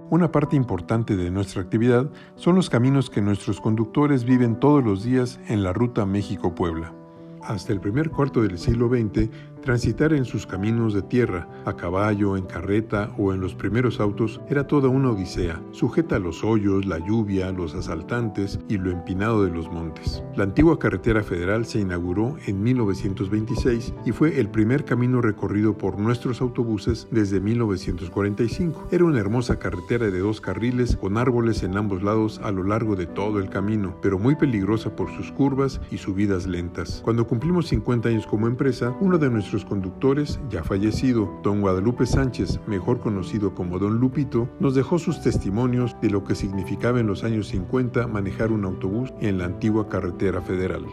Una 0.10 0.32
parte 0.32 0.56
importante 0.56 1.18
de 1.18 1.30
nuestra 1.30 1.62
actividad 1.62 2.10
son 2.36 2.56
los 2.56 2.70
caminos 2.70 3.10
que 3.10 3.22
nuestros 3.22 3.60
conductores 3.60 4.24
viven 4.24 4.58
todos 4.58 4.82
los 4.82 5.04
días 5.04 5.38
en 5.50 5.64
la 5.64 5.74
ruta 5.74 6.06
México-Puebla. 6.06 6.94
Hasta 7.42 7.74
el 7.74 7.82
primer 7.82 8.10
cuarto 8.10 8.42
del 8.42 8.58
siglo 8.58 8.88
XX, 8.88 9.30
transitar 9.68 10.14
en 10.14 10.24
sus 10.24 10.48
caminos 10.48 10.94
de 10.94 11.02
tierra, 11.02 11.46
a 11.66 11.76
caballo, 11.76 12.38
en 12.38 12.46
carreta 12.46 13.12
o 13.18 13.34
en 13.34 13.42
los 13.42 13.54
primeros 13.54 14.00
autos 14.00 14.40
era 14.50 14.66
toda 14.66 14.88
una 14.88 15.12
odisea, 15.12 15.62
sujeta 15.72 16.16
a 16.16 16.20
los 16.20 16.42
hoyos, 16.42 16.86
la 16.86 17.00
lluvia, 17.00 17.52
los 17.52 17.76
asaltantes 17.76 18.62
y 18.70 18.78
lo 18.78 18.92
empinado 18.92 19.44
de 19.44 19.52
los 19.52 19.70
montes. 19.70 20.24
La 20.38 20.46
antigua 20.46 20.80
carretera 20.80 21.22
federal 21.22 21.66
se 21.66 21.82
inauguró 21.82 22.38
en 22.46 22.64
1926 22.64 23.94
y 24.06 24.14
fue 24.14 24.40
el 24.40 24.50
primer 24.50 24.86
camino 24.86 25.20
recorrido 25.20 25.78
por 25.78 26.00
nuestros 26.00 26.40
autobuses 26.40 27.10
desde 27.12 27.42
1945. 27.42 28.88
Era 28.90 29.04
una 29.04 29.20
hermosa 29.20 29.60
carretera 29.60 30.10
de 30.10 30.20
dos 30.20 30.40
carriles 30.40 30.96
con 30.96 31.18
árboles 31.18 31.62
en 31.64 31.76
ambos 31.76 32.04
lados 32.04 32.40
a 32.42 32.52
lo 32.52 32.64
largo 32.64 32.96
de 32.96 33.06
todo 33.06 33.40
el 33.40 33.50
camino, 33.50 33.98
pero 34.02 34.18
muy 34.18 34.36
peligrosa 34.36 34.96
por 34.96 35.14
sus 35.14 35.30
curvas 35.34 35.82
y 35.92 35.98
subidas 35.98 36.48
lentas. 36.48 37.02
Cuando 37.04 37.28
cumplimos 37.28 37.68
50 37.68 38.08
años 38.08 38.26
como 38.26 38.48
empresa, 38.48 38.96
uno 39.02 39.18
de 39.18 39.30
nuestros 39.30 39.57
conductores, 39.66 40.40
ya 40.50 40.64
fallecido, 40.64 41.40
don 41.44 41.62
Guadalupe 41.62 42.06
Sánchez, 42.06 42.60
mejor 42.68 43.00
conocido 43.00 43.54
como 43.54 43.80
don 43.80 44.00
Lupito, 44.00 44.48
nos 44.60 44.76
dejó 44.76 45.00
sus 45.00 45.22
testimonios 45.22 45.96
de 46.02 46.10
lo 46.10 46.24
que 46.24 46.36
significaba 46.36 47.00
en 47.00 47.08
los 47.08 47.24
años 47.24 47.48
50 47.48 48.08
manejar 48.08 48.52
un 48.52 48.66
autobús 48.66 49.14
en 49.22 49.38
la 49.38 49.46
antigua 49.46 49.88
carretera 49.90 50.42
federal. 50.42 50.86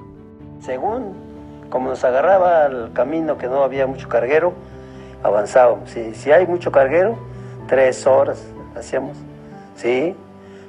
Según 0.60 1.12
como 1.70 1.90
nos 1.90 2.04
agarraba 2.04 2.66
al 2.66 2.92
camino 2.92 3.36
que 3.38 3.48
no 3.48 3.64
había 3.64 3.86
mucho 3.86 4.08
carguero, 4.08 4.52
avanzábamos. 5.22 5.90
Si, 5.90 6.14
si 6.14 6.30
hay 6.30 6.46
mucho 6.46 6.70
carguero, 6.70 7.16
tres 7.66 8.06
horas 8.06 8.46
hacíamos, 8.76 9.16
¿sí? 9.74 10.14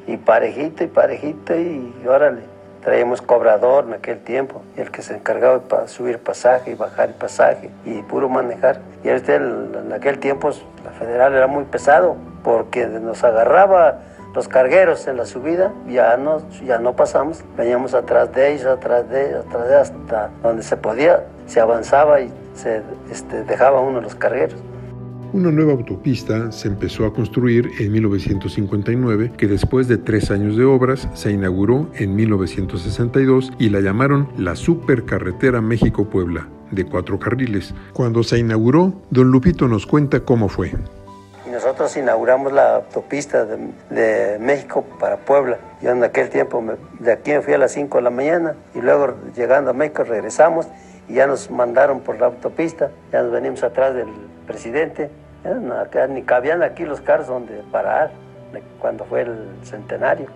Y 0.08 0.18
parejito 0.18 0.84
y 0.84 0.88
parejito 0.88 1.56
y 1.56 1.94
órale 2.08 2.55
traíamos 2.86 3.20
cobrador 3.20 3.86
en 3.86 3.96
aquel 3.96 4.20
tiempo, 4.20 4.62
el 4.78 4.92
que 4.92 5.02
se 5.02 5.16
encargaba 5.16 5.58
de 5.58 5.88
subir 5.88 6.20
pasaje 6.20 6.70
y 6.70 6.76
bajar 6.76 7.10
el 7.10 7.16
pasaje 7.16 7.72
y 7.84 8.04
puro 8.04 8.30
manejar. 8.30 8.80
Y 9.04 9.10
este, 9.10 9.38
en 9.38 9.92
aquel 9.92 10.20
tiempo 10.20 10.52
la 10.84 10.92
federal 10.92 11.34
era 11.34 11.48
muy 11.48 11.64
pesado 11.64 12.16
porque 12.44 12.86
nos 12.86 13.24
agarraba 13.24 14.02
los 14.36 14.48
cargueros 14.48 15.08
en 15.08 15.18
la 15.18 15.26
subida, 15.26 15.74
ya 15.88 16.16
no, 16.18 16.48
ya 16.64 16.78
no 16.78 16.96
pasamos, 16.96 17.44
veníamos 17.58 17.96
atrás 17.96 18.32
de 18.34 18.54
ellos, 18.54 18.68
atrás 18.68 19.10
de 19.10 19.30
ellos, 19.30 19.46
atrás 19.48 19.68
de 19.68 19.76
hasta 19.78 20.30
donde 20.44 20.62
se 20.62 20.78
podía, 20.78 21.24
se 21.48 21.60
avanzaba 21.60 22.22
y 22.22 22.32
se 22.54 22.84
este, 23.12 23.44
dejaba 23.46 23.80
uno 23.80 24.00
los 24.00 24.14
cargueros. 24.14 24.60
Una 25.36 25.52
nueva 25.52 25.74
autopista 25.74 26.50
se 26.54 26.70
empezó 26.70 27.06
a 27.06 27.14
construir 27.14 27.70
en 27.82 27.92
1959, 27.92 29.34
que 29.38 29.48
después 29.48 29.90
de 29.90 29.98
tres 29.98 30.32
años 30.32 30.56
de 30.56 30.64
obras 30.64 31.10
se 31.14 31.30
inauguró 31.30 31.90
en 31.96 32.16
1962 32.16 33.52
y 33.60 33.68
la 33.68 33.82
llamaron 33.82 34.30
la 34.38 34.56
Supercarretera 34.56 35.60
México-Puebla, 35.60 36.48
de 36.72 36.86
cuatro 36.86 37.20
carriles. 37.20 37.74
Cuando 37.92 38.24
se 38.24 38.40
inauguró, 38.40 38.94
don 39.10 39.30
Lupito 39.30 39.68
nos 39.68 39.86
cuenta 39.86 40.22
cómo 40.22 40.48
fue. 40.48 40.72
Nosotros 41.52 41.98
inauguramos 41.98 42.54
la 42.54 42.78
autopista 42.78 43.44
de, 43.44 44.38
México 44.40 44.86
para 45.02 45.18
Puebla. 45.18 45.60
Yo 45.82 45.92
en 45.92 46.02
aquel 46.06 46.30
tiempo 46.30 46.64
de 47.00 47.12
aquí 47.12 47.32
me 47.32 47.42
fui 47.42 47.54
a 47.54 47.58
las 47.58 47.74
5 47.74 47.98
de 47.98 48.04
la 48.04 48.10
mañana 48.10 48.56
y 48.74 48.80
luego 48.80 49.16
llegando 49.36 49.72
a 49.72 49.74
México 49.74 50.06
regresamos 50.06 50.70
y 51.10 51.16
ya 51.16 51.28
nos 51.28 51.52
mandaron 51.52 52.00
por 52.00 52.22
la 52.22 52.28
autopista, 52.28 52.90
ya 53.12 53.22
nos 53.22 53.34
venimos 53.34 53.64
atrás 53.64 53.94
del 53.94 54.08
presidente 54.48 55.10
ni 56.10 56.24
cabían 56.24 56.64
aquí 56.64 56.86
los 56.86 57.02
carros 57.02 57.28
donde 57.28 57.62
parar 57.72 58.12
cuando 58.80 59.06
fue 59.06 59.22
el 59.22 59.36
centenario. 59.64 60.28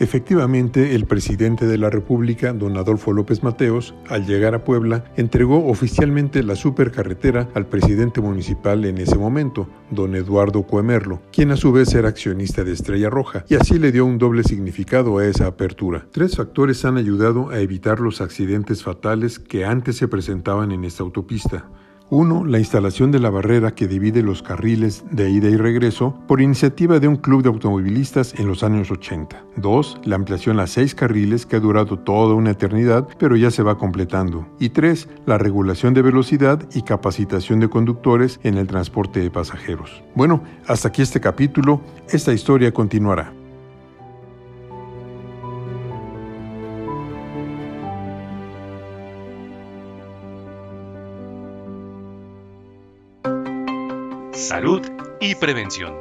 Efectivamente, 0.00 0.96
el 0.96 1.06
presidente 1.06 1.66
de 1.66 1.78
la 1.78 1.88
República, 1.88 2.52
don 2.52 2.76
Adolfo 2.76 3.12
López 3.12 3.44
Mateos, 3.44 3.94
al 4.08 4.26
llegar 4.26 4.56
a 4.56 4.64
Puebla, 4.64 5.04
entregó 5.16 5.68
oficialmente 5.68 6.42
la 6.42 6.56
supercarretera 6.56 7.48
al 7.54 7.66
presidente 7.66 8.20
municipal 8.20 8.84
en 8.86 8.98
ese 8.98 9.16
momento, 9.16 9.68
don 9.90 10.16
Eduardo 10.16 10.64
Cuemerlo, 10.64 11.22
quien 11.32 11.52
a 11.52 11.56
su 11.56 11.70
vez 11.70 11.94
era 11.94 12.08
accionista 12.08 12.64
de 12.64 12.72
Estrella 12.72 13.08
Roja, 13.08 13.44
y 13.48 13.54
así 13.54 13.78
le 13.78 13.92
dio 13.92 14.04
un 14.04 14.18
doble 14.18 14.42
significado 14.42 15.18
a 15.18 15.26
esa 15.26 15.46
apertura. 15.46 16.06
Tres 16.10 16.36
factores 16.36 16.84
han 16.84 16.96
ayudado 16.96 17.50
a 17.50 17.60
evitar 17.60 18.00
los 18.00 18.20
accidentes 18.20 18.82
fatales 18.82 19.38
que 19.38 19.64
antes 19.64 19.96
se 19.96 20.08
presentaban 20.08 20.72
en 20.72 20.84
esta 20.84 21.04
autopista. 21.04 21.66
Uno, 22.10 22.44
la 22.44 22.58
instalación 22.58 23.10
de 23.10 23.18
la 23.18 23.30
barrera 23.30 23.74
que 23.74 23.88
divide 23.88 24.22
los 24.22 24.42
carriles 24.42 25.04
de 25.10 25.30
ida 25.30 25.48
y 25.48 25.56
regreso 25.56 26.14
por 26.28 26.42
iniciativa 26.42 27.00
de 27.00 27.08
un 27.08 27.16
club 27.16 27.42
de 27.42 27.48
automovilistas 27.48 28.34
en 28.38 28.46
los 28.46 28.62
años 28.62 28.90
80. 28.90 29.42
Dos, 29.56 29.98
la 30.04 30.16
ampliación 30.16 30.60
a 30.60 30.66
seis 30.66 30.94
carriles 30.94 31.46
que 31.46 31.56
ha 31.56 31.60
durado 31.60 31.98
toda 31.98 32.34
una 32.34 32.50
eternidad 32.50 33.08
pero 33.18 33.36
ya 33.36 33.50
se 33.50 33.62
va 33.62 33.78
completando. 33.78 34.46
Y 34.58 34.68
tres, 34.68 35.08
la 35.24 35.38
regulación 35.38 35.94
de 35.94 36.02
velocidad 36.02 36.62
y 36.74 36.82
capacitación 36.82 37.60
de 37.60 37.70
conductores 37.70 38.38
en 38.42 38.58
el 38.58 38.66
transporte 38.66 39.20
de 39.20 39.30
pasajeros. 39.30 40.02
Bueno, 40.14 40.42
hasta 40.66 40.88
aquí 40.88 41.02
este 41.02 41.20
capítulo, 41.20 41.80
esta 42.08 42.32
historia 42.32 42.72
continuará. 42.72 43.32
Salud 54.34 54.82
y 55.20 55.36
prevención. 55.36 55.94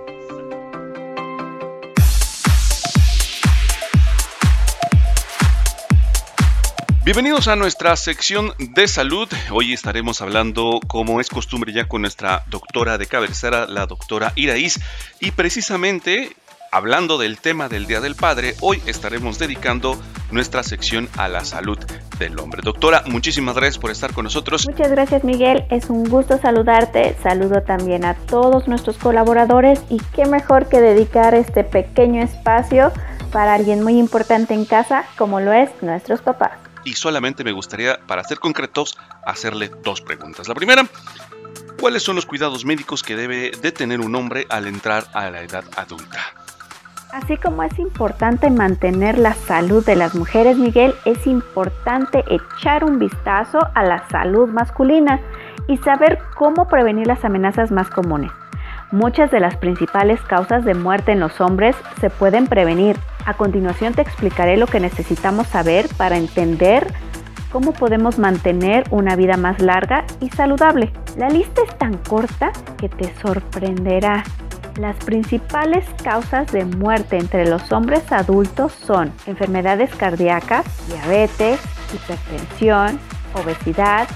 Bienvenidos 7.06 7.48
a 7.48 7.56
nuestra 7.56 7.96
sección 7.96 8.54
de 8.58 8.88
salud. 8.88 9.30
Hoy 9.52 9.74
estaremos 9.74 10.22
hablando, 10.22 10.80
como 10.88 11.22
es 11.22 11.30
costumbre 11.30 11.74
ya, 11.74 11.88
con 11.88 12.02
nuestra 12.02 12.44
doctora 12.48 12.98
de 12.98 13.06
cabecera, 13.06 13.68
la 13.68 13.86
doctora 13.86 14.32
Iraís. 14.36 14.80
Y 15.20 15.32
precisamente 15.32 16.36
hablando 16.72 17.20
del 17.20 17.38
tema 17.38 17.70
del 17.70 17.86
Día 17.86 18.02
del 18.02 18.16
Padre, 18.16 18.56
hoy 18.62 18.82
estaremos 18.88 19.38
dedicando 19.38 20.02
nuestra 20.34 20.64
sección 20.64 21.10
a 21.18 21.28
la 21.28 21.46
salud 21.46 21.78
del 22.20 22.40
hombre. 22.40 22.62
Doctora, 22.64 23.04
muchísimas 23.08 23.56
gracias 23.56 23.78
por 23.78 23.92
estar 23.92 24.14
con 24.14 24.26
nosotros. 24.26 24.68
Muchas 24.68 24.92
gracias 24.92 25.24
Miguel, 25.24 25.66
es 25.70 25.90
un 25.90 26.04
gusto 26.06 26.38
saludarte. 26.40 27.16
Saludo 27.22 27.62
también 27.62 28.06
a 28.06 28.16
todos 28.16 28.68
nuestros 28.68 28.98
colaboradores 28.98 29.82
y 29.90 30.00
qué 30.14 30.26
mejor 30.26 30.68
que 30.70 30.82
dedicar 30.82 31.36
este 31.36 31.64
pequeño 31.64 32.22
espacio 32.22 32.92
para 33.32 33.54
alguien 33.56 33.84
muy 33.84 33.98
importante 33.98 34.54
en 34.54 34.66
casa 34.66 35.06
como 35.18 35.40
lo 35.40 35.54
es 35.54 35.70
nuestros 35.82 36.22
papás. 36.22 36.52
Y 36.86 36.94
solamente 36.94 37.44
me 37.44 37.52
gustaría, 37.52 37.98
para 38.08 38.24
ser 38.24 38.40
concretos, 38.40 38.98
hacerle 39.26 39.72
dos 39.84 40.02
preguntas. 40.02 40.48
La 40.48 40.54
primera, 40.56 40.86
¿cuáles 41.80 42.04
son 42.04 42.16
los 42.16 42.26
cuidados 42.26 42.66
médicos 42.66 43.04
que 43.04 43.16
debe 43.16 43.52
de 43.52 43.72
tener 43.72 44.02
un 44.02 44.16
hombre 44.16 44.46
al 44.50 44.68
entrar 44.68 45.06
a 45.14 45.30
la 45.30 45.42
edad 45.42 45.64
adulta? 45.78 46.43
Así 47.14 47.38
como 47.38 47.62
es 47.62 47.78
importante 47.78 48.50
mantener 48.50 49.20
la 49.20 49.36
salud 49.36 49.86
de 49.86 49.96
las 49.96 50.16
mujeres, 50.16 50.58
Miguel, 50.58 50.96
es 51.06 51.28
importante 51.28 52.24
echar 52.28 52.84
un 52.84 52.98
vistazo 52.98 53.60
a 53.76 53.84
la 53.84 54.10
salud 54.10 54.50
masculina 54.50 55.20
y 55.68 55.78
saber 55.78 56.18
cómo 56.36 56.68
prevenir 56.68 57.06
las 57.06 57.24
amenazas 57.24 57.70
más 57.70 57.92
comunes. 57.92 58.32
Muchas 58.92 59.30
de 59.30 59.40
las 59.40 59.58
principales 59.58 60.20
causas 60.22 60.66
de 60.66 60.74
muerte 60.74 61.12
en 61.12 61.20
los 61.20 61.40
hombres 61.40 61.76
se 62.02 62.10
pueden 62.10 62.48
prevenir. 62.48 62.98
A 63.28 63.36
continuación 63.36 63.94
te 63.94 64.02
explicaré 64.02 64.58
lo 64.58 64.66
que 64.66 64.80
necesitamos 64.80 65.46
saber 65.46 65.86
para 65.96 66.18
entender 66.18 66.92
cómo 67.52 67.74
podemos 67.74 68.18
mantener 68.18 68.86
una 68.90 69.16
vida 69.16 69.38
más 69.38 69.62
larga 69.62 70.04
y 70.20 70.30
saludable. 70.30 70.92
La 71.16 71.30
lista 71.30 71.62
es 71.62 71.78
tan 71.78 71.96
corta 72.00 72.52
que 72.80 72.90
te 72.90 73.14
sorprenderá. 73.22 74.24
Las 74.80 74.96
principales 74.96 75.86
causas 76.04 76.52
de 76.52 76.66
muerte 76.66 77.18
entre 77.18 77.48
los 77.48 77.72
hombres 77.72 78.12
adultos 78.12 78.72
son 78.72 79.14
enfermedades 79.28 79.94
cardíacas, 79.96 80.66
diabetes, 80.88 81.60
hipertensión, 81.94 83.00
obesidad, 83.36 84.08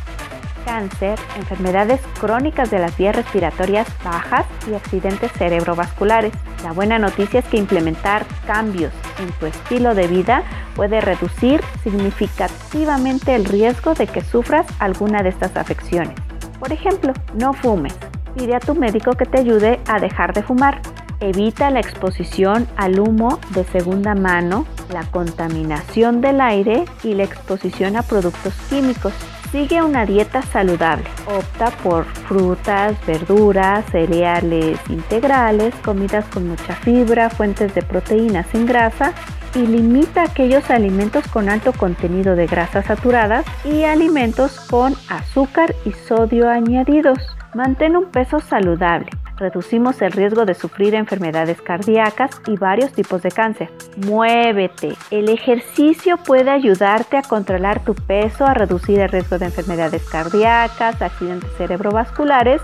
cáncer, 0.65 1.19
enfermedades 1.37 2.01
crónicas 2.19 2.71
de 2.71 2.79
las 2.79 2.97
vías 2.97 3.15
respiratorias 3.15 3.87
bajas 4.03 4.47
y 4.67 4.73
accidentes 4.73 5.31
cerebrovasculares. 5.33 6.33
La 6.63 6.71
buena 6.71 6.97
noticia 6.97 7.39
es 7.41 7.45
que 7.45 7.57
implementar 7.57 8.25
cambios 8.47 8.91
en 9.19 9.31
tu 9.33 9.45
estilo 9.45 9.93
de 9.93 10.07
vida 10.07 10.41
puede 10.75 11.01
reducir 11.01 11.61
significativamente 11.83 13.35
el 13.35 13.45
riesgo 13.45 13.93
de 13.93 14.07
que 14.07 14.23
sufras 14.23 14.65
alguna 14.79 15.21
de 15.21 15.29
estas 15.29 15.55
afecciones. 15.55 16.15
Por 16.59 16.73
ejemplo, 16.73 17.13
no 17.35 17.53
fumes, 17.53 17.93
pide 18.37 18.55
a 18.55 18.59
tu 18.59 18.75
médico 18.75 19.13
que 19.13 19.25
te 19.25 19.39
ayude 19.39 19.79
a 19.87 19.99
dejar 19.99 20.33
de 20.33 20.43
fumar. 20.43 20.81
Evita 21.19 21.71
la 21.71 21.79
exposición 21.79 22.67
al 22.77 22.99
humo 22.99 23.39
de 23.55 23.63
segunda 23.65 24.13
mano, 24.13 24.67
la 24.93 25.03
contaminación 25.03 26.21
del 26.21 26.39
aire 26.41 26.85
y 27.03 27.15
la 27.15 27.23
exposición 27.23 27.95
a 27.95 28.03
productos 28.03 28.53
químicos. 28.69 29.13
Sigue 29.51 29.81
una 29.81 30.05
dieta 30.05 30.41
saludable. 30.41 31.05
Opta 31.25 31.71
por 31.81 32.05
frutas, 32.05 32.93
verduras, 33.07 33.85
cereales 33.91 34.77
integrales, 34.89 35.73
comidas 35.83 36.25
con 36.25 36.47
mucha 36.49 36.75
fibra, 36.75 37.29
fuentes 37.29 37.73
de 37.73 37.81
proteínas 37.81 38.45
sin 38.51 38.65
grasa 38.65 39.13
y 39.55 39.59
limita 39.59 40.23
aquellos 40.23 40.69
alimentos 40.69 41.27
con 41.29 41.49
alto 41.49 41.71
contenido 41.73 42.35
de 42.35 42.45
grasas 42.45 42.85
saturadas 42.85 43.45
y 43.63 43.85
alimentos 43.85 44.59
con 44.69 44.93
azúcar 45.09 45.73
y 45.85 45.93
sodio 45.93 46.49
añadidos. 46.49 47.36
Mantén 47.53 47.95
un 47.95 48.11
peso 48.11 48.39
saludable. 48.39 49.09
Reducimos 49.37 50.01
el 50.01 50.11
riesgo 50.11 50.45
de 50.45 50.53
sufrir 50.53 50.95
enfermedades 50.95 51.61
cardíacas 51.61 52.41
y 52.47 52.57
varios 52.57 52.91
tipos 52.91 53.21
de 53.21 53.31
cáncer. 53.31 53.71
Muévete. 54.05 54.95
El 55.11 55.29
ejercicio 55.29 56.17
puede 56.17 56.49
ayudarte 56.49 57.17
a 57.17 57.21
controlar 57.21 57.83
tu 57.83 57.93
peso, 57.95 58.45
a 58.45 58.53
reducir 58.53 58.99
el 58.99 59.09
riesgo 59.09 59.37
de 59.37 59.45
enfermedades 59.45 60.03
cardíacas, 60.09 61.01
accidentes 61.01 61.51
cerebrovasculares 61.57 62.61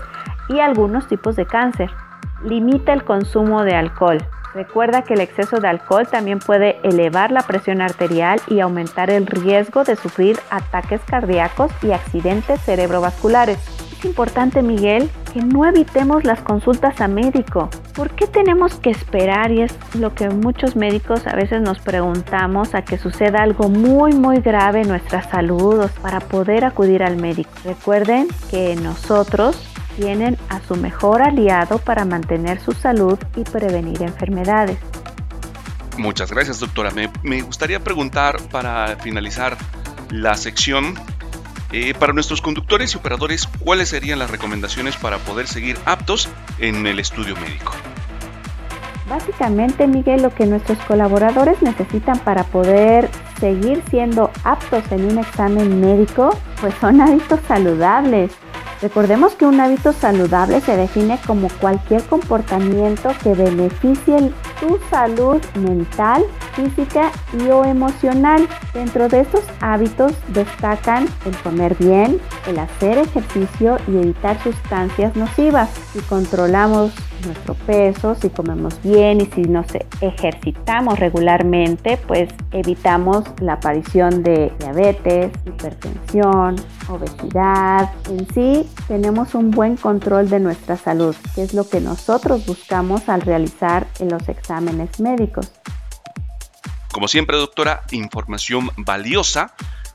y 0.48 0.58
algunos 0.58 1.06
tipos 1.06 1.36
de 1.36 1.46
cáncer. 1.46 1.90
Limita 2.44 2.92
el 2.92 3.04
consumo 3.04 3.62
de 3.62 3.74
alcohol. 3.74 4.18
Recuerda 4.52 5.02
que 5.02 5.14
el 5.14 5.20
exceso 5.20 5.60
de 5.60 5.68
alcohol 5.68 6.06
también 6.06 6.38
puede 6.38 6.78
elevar 6.84 7.32
la 7.32 7.42
presión 7.42 7.80
arterial 7.80 8.40
y 8.46 8.60
aumentar 8.60 9.10
el 9.10 9.26
riesgo 9.26 9.82
de 9.82 9.96
sufrir 9.96 10.38
ataques 10.50 11.00
cardíacos 11.06 11.72
y 11.82 11.92
accidentes 11.92 12.60
cerebrovasculares. 12.60 13.83
Es 14.04 14.08
importante, 14.08 14.62
Miguel, 14.62 15.10
que 15.32 15.40
no 15.40 15.64
evitemos 15.64 16.24
las 16.24 16.38
consultas 16.42 17.00
a 17.00 17.08
médico. 17.08 17.70
¿Por 17.94 18.10
qué 18.10 18.26
tenemos 18.26 18.74
que 18.74 18.90
esperar? 18.90 19.50
Y 19.50 19.62
es 19.62 19.72
lo 19.94 20.14
que 20.14 20.28
muchos 20.28 20.76
médicos 20.76 21.26
a 21.26 21.34
veces 21.34 21.62
nos 21.62 21.78
preguntamos 21.78 22.74
a 22.74 22.82
que 22.82 22.98
suceda 22.98 23.42
algo 23.42 23.70
muy 23.70 24.12
muy 24.12 24.40
grave 24.40 24.82
en 24.82 24.88
nuestra 24.88 25.22
salud 25.22 25.88
para 26.02 26.20
poder 26.20 26.66
acudir 26.66 27.02
al 27.02 27.16
médico. 27.16 27.50
Recuerden 27.64 28.28
que 28.50 28.76
nosotros 28.76 29.58
tienen 29.96 30.36
a 30.50 30.60
su 30.60 30.76
mejor 30.76 31.22
aliado 31.22 31.78
para 31.78 32.04
mantener 32.04 32.60
su 32.60 32.72
salud 32.72 33.18
y 33.36 33.44
prevenir 33.44 34.02
enfermedades. 34.02 34.76
Muchas 35.96 36.30
gracias, 36.30 36.60
doctora. 36.60 36.90
Me, 36.90 37.40
gustaría 37.40 37.80
preguntar 37.80 38.36
para 38.50 38.96
finalizar 38.96 39.56
la 40.10 40.36
sección, 40.36 40.94
eh, 41.72 41.94
para 41.94 42.12
nuestros 42.12 42.40
conductores 42.40 42.94
y 42.94 42.96
operadores, 42.96 43.48
¿cuáles 43.58 43.88
serían 43.88 44.18
las 44.18 44.30
recomendaciones 44.30 44.96
para 44.96 45.18
poder 45.18 45.46
seguir 45.46 45.76
aptos 45.84 46.28
en 46.58 46.86
el 46.86 46.98
estudio 46.98 47.34
médico? 47.36 47.72
Básicamente, 49.08 49.86
Miguel, 49.86 50.22
lo 50.22 50.34
que 50.34 50.46
nuestros 50.46 50.78
colaboradores 50.78 51.60
necesitan 51.62 52.18
para 52.20 52.44
poder 52.44 53.10
seguir 53.38 53.82
siendo 53.90 54.30
aptos 54.44 54.82
en 54.90 55.04
un 55.04 55.18
examen 55.18 55.80
médico, 55.80 56.38
pues 56.60 56.74
son 56.80 57.00
hábitos 57.00 57.40
saludables. 57.46 58.32
Recordemos 58.84 59.34
que 59.34 59.46
un 59.46 59.58
hábito 59.60 59.94
saludable 59.94 60.60
se 60.60 60.76
define 60.76 61.18
como 61.26 61.48
cualquier 61.58 62.02
comportamiento 62.02 63.12
que 63.22 63.32
beneficie 63.32 64.30
tu 64.60 64.78
salud 64.90 65.40
mental, 65.54 66.22
física 66.54 67.10
y 67.32 67.48
o 67.48 67.64
emocional. 67.64 68.46
Dentro 68.74 69.08
de 69.08 69.20
estos 69.20 69.42
hábitos 69.62 70.12
destacan 70.34 71.08
el 71.24 71.34
comer 71.38 71.74
bien, 71.76 72.20
el 72.46 72.58
hacer 72.58 72.98
ejercicio 72.98 73.78
y 73.88 73.96
evitar 73.96 74.38
sustancias 74.42 75.16
nocivas. 75.16 75.70
Si 75.94 76.00
controlamos 76.00 76.92
nuestro 77.26 77.54
peso, 77.54 78.14
si 78.14 78.30
comemos 78.30 78.80
bien 78.82 79.20
y 79.20 79.26
si 79.26 79.42
nos 79.42 79.66
ejercitamos 80.00 80.98
regularmente, 80.98 81.96
pues 82.06 82.28
evitamos 82.52 83.24
la 83.40 83.54
aparición 83.54 84.22
de 84.22 84.52
diabetes, 84.58 85.32
hipertensión, 85.46 86.56
obesidad. 86.88 87.90
En 88.08 88.26
sí, 88.34 88.68
tenemos 88.88 89.34
un 89.34 89.50
buen 89.50 89.76
control 89.76 90.28
de 90.30 90.40
nuestra 90.40 90.76
salud, 90.76 91.14
que 91.34 91.42
es 91.42 91.54
lo 91.54 91.68
que 91.68 91.80
nosotros 91.80 92.46
buscamos 92.46 93.08
al 93.08 93.22
realizar 93.22 93.86
en 93.98 94.10
los 94.10 94.28
exámenes 94.28 95.00
médicos. 95.00 95.50
Como 96.92 97.08
siempre, 97.08 97.36
doctora, 97.36 97.82
información 97.90 98.70
valiosa 98.76 99.54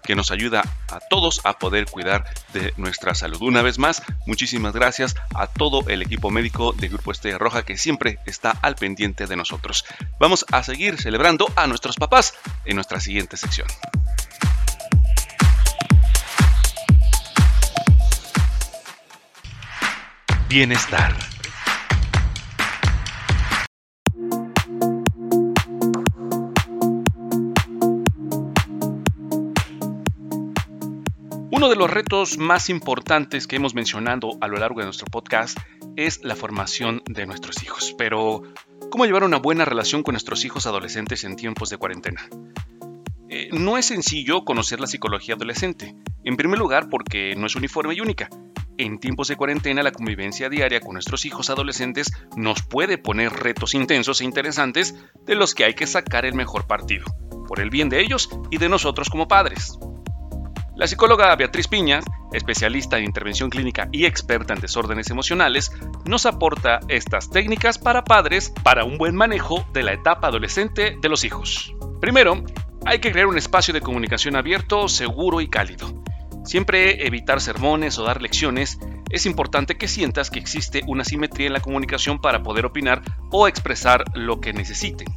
que 0.09 0.15
nos 0.15 0.31
ayuda 0.31 0.63
a 0.87 0.99
todos 1.01 1.39
a 1.43 1.59
poder 1.59 1.85
cuidar 1.85 2.25
de 2.51 2.73
nuestra 2.77 3.13
salud. 3.13 3.43
Una 3.43 3.61
vez 3.61 3.77
más, 3.77 4.01
muchísimas 4.25 4.73
gracias 4.73 5.15
a 5.35 5.45
todo 5.45 5.87
el 5.87 6.01
equipo 6.01 6.31
médico 6.31 6.73
de 6.73 6.87
Grupo 6.87 7.11
Estrella 7.11 7.37
Roja 7.37 7.63
que 7.63 7.77
siempre 7.77 8.17
está 8.25 8.49
al 8.63 8.73
pendiente 8.73 9.27
de 9.27 9.35
nosotros. 9.35 9.85
Vamos 10.19 10.47
a 10.51 10.63
seguir 10.63 10.99
celebrando 10.99 11.45
a 11.55 11.67
nuestros 11.67 11.95
papás 11.95 12.33
en 12.65 12.73
nuestra 12.73 12.99
siguiente 12.99 13.37
sección. 13.37 13.67
Bienestar. 20.47 21.38
Los 31.89 31.95
retos 31.95 32.37
más 32.37 32.69
importantes 32.69 33.47
que 33.47 33.55
hemos 33.55 33.73
mencionado 33.73 34.37
a 34.41 34.47
lo 34.47 34.57
largo 34.57 34.79
de 34.79 34.85
nuestro 34.85 35.07
podcast 35.07 35.57
es 35.95 36.23
la 36.23 36.35
formación 36.35 37.01
de 37.07 37.25
nuestros 37.25 37.63
hijos. 37.63 37.95
Pero, 37.97 38.43
¿cómo 38.91 39.07
llevar 39.07 39.23
una 39.23 39.37
buena 39.37 39.65
relación 39.65 40.03
con 40.03 40.13
nuestros 40.13 40.45
hijos 40.45 40.67
adolescentes 40.67 41.23
en 41.23 41.35
tiempos 41.35 41.71
de 41.71 41.77
cuarentena? 41.77 42.29
Eh, 43.27 43.49
no 43.53 43.75
es 43.79 43.87
sencillo 43.87 44.45
conocer 44.45 44.79
la 44.79 44.85
psicología 44.85 45.33
adolescente. 45.33 45.95
En 46.23 46.37
primer 46.37 46.59
lugar, 46.59 46.89
porque 46.91 47.33
no 47.35 47.47
es 47.47 47.55
uniforme 47.55 47.95
y 47.95 48.01
única. 48.01 48.29
En 48.77 48.99
tiempos 48.99 49.27
de 49.27 49.35
cuarentena, 49.35 49.81
la 49.81 49.91
convivencia 49.91 50.47
diaria 50.47 50.81
con 50.81 50.93
nuestros 50.93 51.25
hijos 51.25 51.49
adolescentes 51.49 52.11
nos 52.37 52.61
puede 52.61 52.99
poner 52.99 53.33
retos 53.33 53.73
intensos 53.73 54.21
e 54.21 54.25
interesantes 54.25 54.93
de 55.25 55.33
los 55.33 55.55
que 55.55 55.63
hay 55.63 55.73
que 55.73 55.87
sacar 55.87 56.27
el 56.27 56.35
mejor 56.35 56.67
partido, 56.67 57.05
por 57.47 57.59
el 57.59 57.71
bien 57.71 57.89
de 57.89 57.99
ellos 57.99 58.29
y 58.51 58.59
de 58.59 58.69
nosotros 58.69 59.09
como 59.09 59.27
padres. 59.27 59.79
La 60.79 60.87
psicóloga 60.87 61.35
Beatriz 61.35 61.67
Piña, 61.67 61.99
especialista 62.31 62.97
en 62.97 63.03
intervención 63.03 63.49
clínica 63.49 63.89
y 63.91 64.05
experta 64.05 64.53
en 64.53 64.61
desórdenes 64.61 65.09
emocionales, 65.09 65.73
nos 66.05 66.25
aporta 66.25 66.79
estas 66.87 67.29
técnicas 67.29 67.77
para 67.77 68.05
padres 68.05 68.53
para 68.63 68.85
un 68.85 68.97
buen 68.97 69.13
manejo 69.13 69.65
de 69.73 69.83
la 69.83 69.91
etapa 69.91 70.27
adolescente 70.27 70.95
de 70.97 71.09
los 71.09 71.25
hijos. 71.25 71.75
Primero, 71.99 72.45
hay 72.85 72.99
que 72.99 73.11
crear 73.11 73.27
un 73.27 73.37
espacio 73.37 73.73
de 73.73 73.81
comunicación 73.81 74.37
abierto, 74.37 74.87
seguro 74.87 75.41
y 75.41 75.49
cálido. 75.49 76.01
Siempre 76.45 77.05
evitar 77.05 77.41
sermones 77.41 77.97
o 77.97 78.05
dar 78.05 78.21
lecciones, 78.21 78.79
es 79.09 79.25
importante 79.25 79.77
que 79.77 79.89
sientas 79.89 80.31
que 80.31 80.39
existe 80.39 80.83
una 80.87 81.03
simetría 81.03 81.47
en 81.47 81.53
la 81.53 81.59
comunicación 81.59 82.21
para 82.21 82.41
poder 82.41 82.65
opinar 82.65 83.01
o 83.31 83.49
expresar 83.49 84.05
lo 84.13 84.39
que 84.39 84.53
necesiten. 84.53 85.09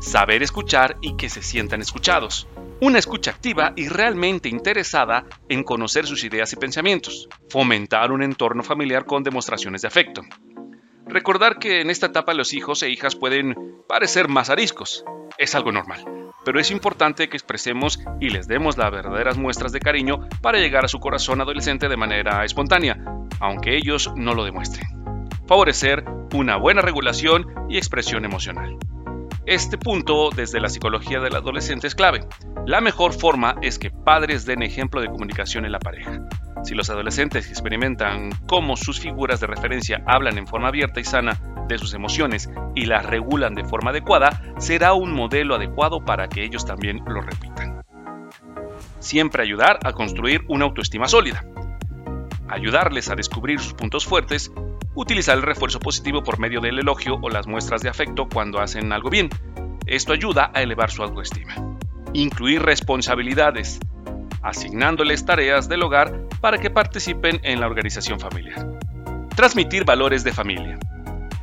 Saber 0.00 0.44
escuchar 0.44 0.96
y 1.00 1.16
que 1.16 1.28
se 1.28 1.42
sientan 1.42 1.80
escuchados 1.80 2.46
una 2.80 2.98
escucha 2.98 3.30
activa 3.30 3.72
y 3.76 3.88
realmente 3.88 4.48
interesada 4.48 5.24
en 5.48 5.64
conocer 5.64 6.06
sus 6.06 6.24
ideas 6.24 6.52
y 6.52 6.56
pensamientos, 6.56 7.28
fomentar 7.48 8.12
un 8.12 8.22
entorno 8.22 8.62
familiar 8.62 9.04
con 9.04 9.22
demostraciones 9.22 9.82
de 9.82 9.88
afecto. 9.88 10.22
Recordar 11.06 11.58
que 11.58 11.80
en 11.80 11.90
esta 11.90 12.06
etapa 12.06 12.34
los 12.34 12.52
hijos 12.52 12.82
e 12.82 12.90
hijas 12.90 13.14
pueden 13.16 13.54
parecer 13.88 14.28
más 14.28 14.50
ariscos, 14.50 15.04
es 15.38 15.54
algo 15.54 15.72
normal, 15.72 16.04
pero 16.44 16.60
es 16.60 16.70
importante 16.70 17.28
que 17.28 17.36
expresemos 17.36 18.00
y 18.20 18.30
les 18.30 18.48
demos 18.48 18.76
las 18.76 18.90
verdaderas 18.90 19.36
muestras 19.36 19.72
de 19.72 19.80
cariño 19.80 20.28
para 20.40 20.58
llegar 20.58 20.84
a 20.84 20.88
su 20.88 21.00
corazón 21.00 21.40
adolescente 21.40 21.88
de 21.88 21.96
manera 21.96 22.44
espontánea, 22.44 22.98
aunque 23.40 23.76
ellos 23.76 24.12
no 24.16 24.34
lo 24.34 24.44
demuestren. 24.44 24.86
Favorecer 25.46 26.04
una 26.32 26.56
buena 26.56 26.80
regulación 26.80 27.46
y 27.68 27.76
expresión 27.76 28.24
emocional. 28.24 28.78
Este 29.46 29.76
punto 29.76 30.30
desde 30.34 30.58
la 30.58 30.70
psicología 30.70 31.20
del 31.20 31.36
adolescente 31.36 31.86
es 31.86 31.94
clave. 31.94 32.26
La 32.66 32.80
mejor 32.80 33.12
forma 33.12 33.56
es 33.60 33.78
que 33.78 33.90
padres 33.90 34.46
den 34.46 34.62
ejemplo 34.62 35.02
de 35.02 35.08
comunicación 35.08 35.66
en 35.66 35.72
la 35.72 35.80
pareja. 35.80 36.26
Si 36.64 36.74
los 36.74 36.88
adolescentes 36.88 37.50
experimentan 37.50 38.30
cómo 38.46 38.74
sus 38.74 39.00
figuras 39.00 39.40
de 39.40 39.46
referencia 39.46 40.02
hablan 40.06 40.38
en 40.38 40.46
forma 40.46 40.68
abierta 40.68 40.98
y 40.98 41.04
sana 41.04 41.38
de 41.68 41.76
sus 41.76 41.92
emociones 41.92 42.48
y 42.74 42.86
las 42.86 43.04
regulan 43.04 43.54
de 43.54 43.64
forma 43.64 43.90
adecuada, 43.90 44.42
será 44.56 44.94
un 44.94 45.12
modelo 45.12 45.56
adecuado 45.56 46.02
para 46.02 46.26
que 46.28 46.42
ellos 46.42 46.64
también 46.64 47.02
lo 47.06 47.20
repitan. 47.20 47.84
Siempre 48.98 49.42
ayudar 49.42 49.78
a 49.84 49.92
construir 49.92 50.42
una 50.48 50.64
autoestima 50.64 51.06
sólida. 51.06 51.44
Ayudarles 52.48 53.10
a 53.10 53.14
descubrir 53.14 53.60
sus 53.60 53.74
puntos 53.74 54.06
fuertes 54.06 54.50
Utilizar 54.96 55.36
el 55.36 55.42
refuerzo 55.42 55.80
positivo 55.80 56.22
por 56.22 56.38
medio 56.38 56.60
del 56.60 56.78
elogio 56.78 57.18
o 57.20 57.28
las 57.28 57.48
muestras 57.48 57.82
de 57.82 57.88
afecto 57.88 58.28
cuando 58.28 58.60
hacen 58.60 58.92
algo 58.92 59.10
bien. 59.10 59.28
Esto 59.86 60.12
ayuda 60.12 60.52
a 60.54 60.62
elevar 60.62 60.92
su 60.92 61.02
autoestima. 61.02 61.54
Incluir 62.12 62.62
responsabilidades, 62.62 63.80
asignándoles 64.40 65.24
tareas 65.24 65.68
del 65.68 65.82
hogar 65.82 66.28
para 66.40 66.58
que 66.58 66.70
participen 66.70 67.40
en 67.42 67.58
la 67.58 67.66
organización 67.66 68.20
familiar. 68.20 68.78
Transmitir 69.34 69.84
valores 69.84 70.22
de 70.22 70.32
familia. 70.32 70.78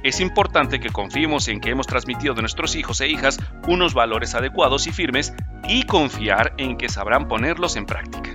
Es 0.02 0.22
importante 0.22 0.80
que 0.80 0.90
confiemos 0.90 1.50
en 1.50 1.60
que 1.60 1.72
hemos 1.72 1.88
transmitido 1.88 2.34
de 2.34 2.42
nuestros 2.42 2.78
hijos 2.78 3.02
e 3.02 3.10
hijas 3.10 3.38
unos 3.68 3.94
valores 3.94 4.34
adecuados 4.34 4.88
y 4.88 4.94
firmes 4.94 5.34
y 5.68 5.84
confiar 5.84 6.54
en 6.58 6.78
que 6.78 6.88
sabrán 6.88 7.28
ponerlos 7.28 7.76
en 7.76 7.86
práctica. 7.86 8.32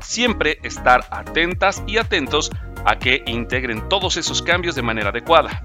Siempre 0.00 0.58
estar 0.62 1.06
atentas 1.10 1.84
y 1.86 1.98
atentos 1.98 2.50
a 2.84 2.98
que 2.98 3.22
integren 3.26 3.88
todos 3.88 4.16
esos 4.16 4.42
cambios 4.42 4.74
de 4.74 4.82
manera 4.82 5.10
adecuada. 5.10 5.62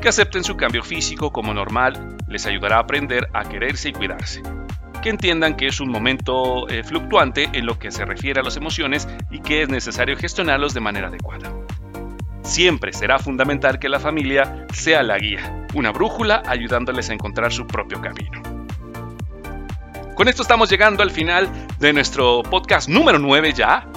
Que 0.00 0.08
acepten 0.08 0.44
su 0.44 0.56
cambio 0.56 0.82
físico 0.82 1.32
como 1.32 1.54
normal 1.54 2.16
les 2.26 2.46
ayudará 2.46 2.76
a 2.76 2.80
aprender 2.80 3.28
a 3.32 3.44
quererse 3.44 3.90
y 3.90 3.92
cuidarse. 3.92 4.42
Que 5.02 5.10
entiendan 5.10 5.56
que 5.56 5.66
es 5.66 5.80
un 5.80 5.90
momento 5.90 6.68
eh, 6.68 6.82
fluctuante 6.84 7.48
en 7.52 7.66
lo 7.66 7.78
que 7.78 7.90
se 7.90 8.04
refiere 8.04 8.40
a 8.40 8.44
las 8.44 8.56
emociones 8.56 9.08
y 9.30 9.40
que 9.40 9.62
es 9.62 9.68
necesario 9.68 10.16
gestionarlos 10.16 10.74
de 10.74 10.80
manera 10.80 11.08
adecuada. 11.08 11.52
Siempre 12.42 12.92
será 12.92 13.18
fundamental 13.18 13.78
que 13.78 13.88
la 13.88 14.00
familia 14.00 14.66
sea 14.72 15.02
la 15.02 15.18
guía, 15.18 15.66
una 15.74 15.92
brújula 15.92 16.42
ayudándoles 16.46 17.08
a 17.10 17.14
encontrar 17.14 17.52
su 17.52 17.66
propio 17.66 18.00
camino. 18.00 18.42
Con 20.14 20.28
esto 20.28 20.42
estamos 20.42 20.68
llegando 20.68 21.02
al 21.02 21.10
final 21.10 21.48
de 21.78 21.92
nuestro 21.92 22.42
podcast 22.42 22.88
número 22.88 23.18
9 23.18 23.54
ya. 23.54 23.88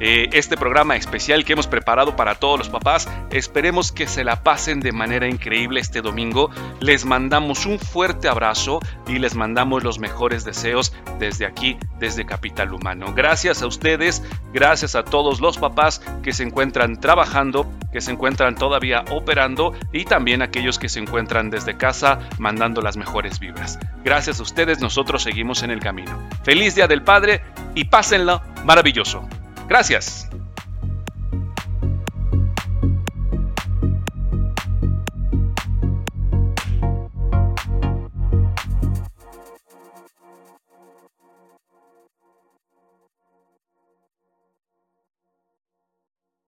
Eh, 0.00 0.28
este 0.32 0.56
programa 0.56 0.96
especial 0.96 1.44
que 1.44 1.52
hemos 1.52 1.68
preparado 1.68 2.16
para 2.16 2.34
todos 2.34 2.58
los 2.58 2.68
papás. 2.68 3.08
Esperemos 3.30 3.92
que 3.92 4.06
se 4.08 4.24
la 4.24 4.42
pasen 4.42 4.80
de 4.80 4.92
manera 4.92 5.28
increíble 5.28 5.80
este 5.80 6.02
domingo. 6.02 6.50
Les 6.80 7.04
mandamos 7.04 7.64
un 7.66 7.78
fuerte 7.78 8.28
abrazo 8.28 8.80
y 9.06 9.18
les 9.18 9.34
mandamos 9.34 9.84
los 9.84 9.98
mejores 9.98 10.44
deseos 10.44 10.92
desde 11.18 11.46
aquí, 11.46 11.76
desde 11.98 12.26
Capital 12.26 12.74
Humano. 12.74 13.12
Gracias 13.14 13.62
a 13.62 13.66
ustedes, 13.66 14.22
gracias 14.52 14.96
a 14.96 15.04
todos 15.04 15.40
los 15.40 15.58
papás 15.58 16.02
que 16.22 16.32
se 16.32 16.42
encuentran 16.42 17.00
trabajando, 17.00 17.70
que 17.92 18.00
se 18.00 18.10
encuentran 18.10 18.56
todavía 18.56 19.04
operando 19.10 19.74
y 19.92 20.04
también 20.04 20.42
aquellos 20.42 20.78
que 20.78 20.88
se 20.88 20.98
encuentran 20.98 21.50
desde 21.50 21.76
casa 21.76 22.18
mandando 22.38 22.80
las 22.80 22.96
mejores 22.96 23.38
vibras. 23.38 23.78
Gracias 24.02 24.40
a 24.40 24.42
ustedes, 24.42 24.80
nosotros 24.80 25.22
seguimos 25.22 25.62
en 25.62 25.70
el 25.70 25.80
camino. 25.80 26.18
Feliz 26.42 26.74
Día 26.74 26.88
del 26.88 27.02
Padre 27.02 27.42
y 27.74 27.84
pásenlo 27.84 28.42
maravilloso. 28.64 29.28
Gracias. 29.68 30.28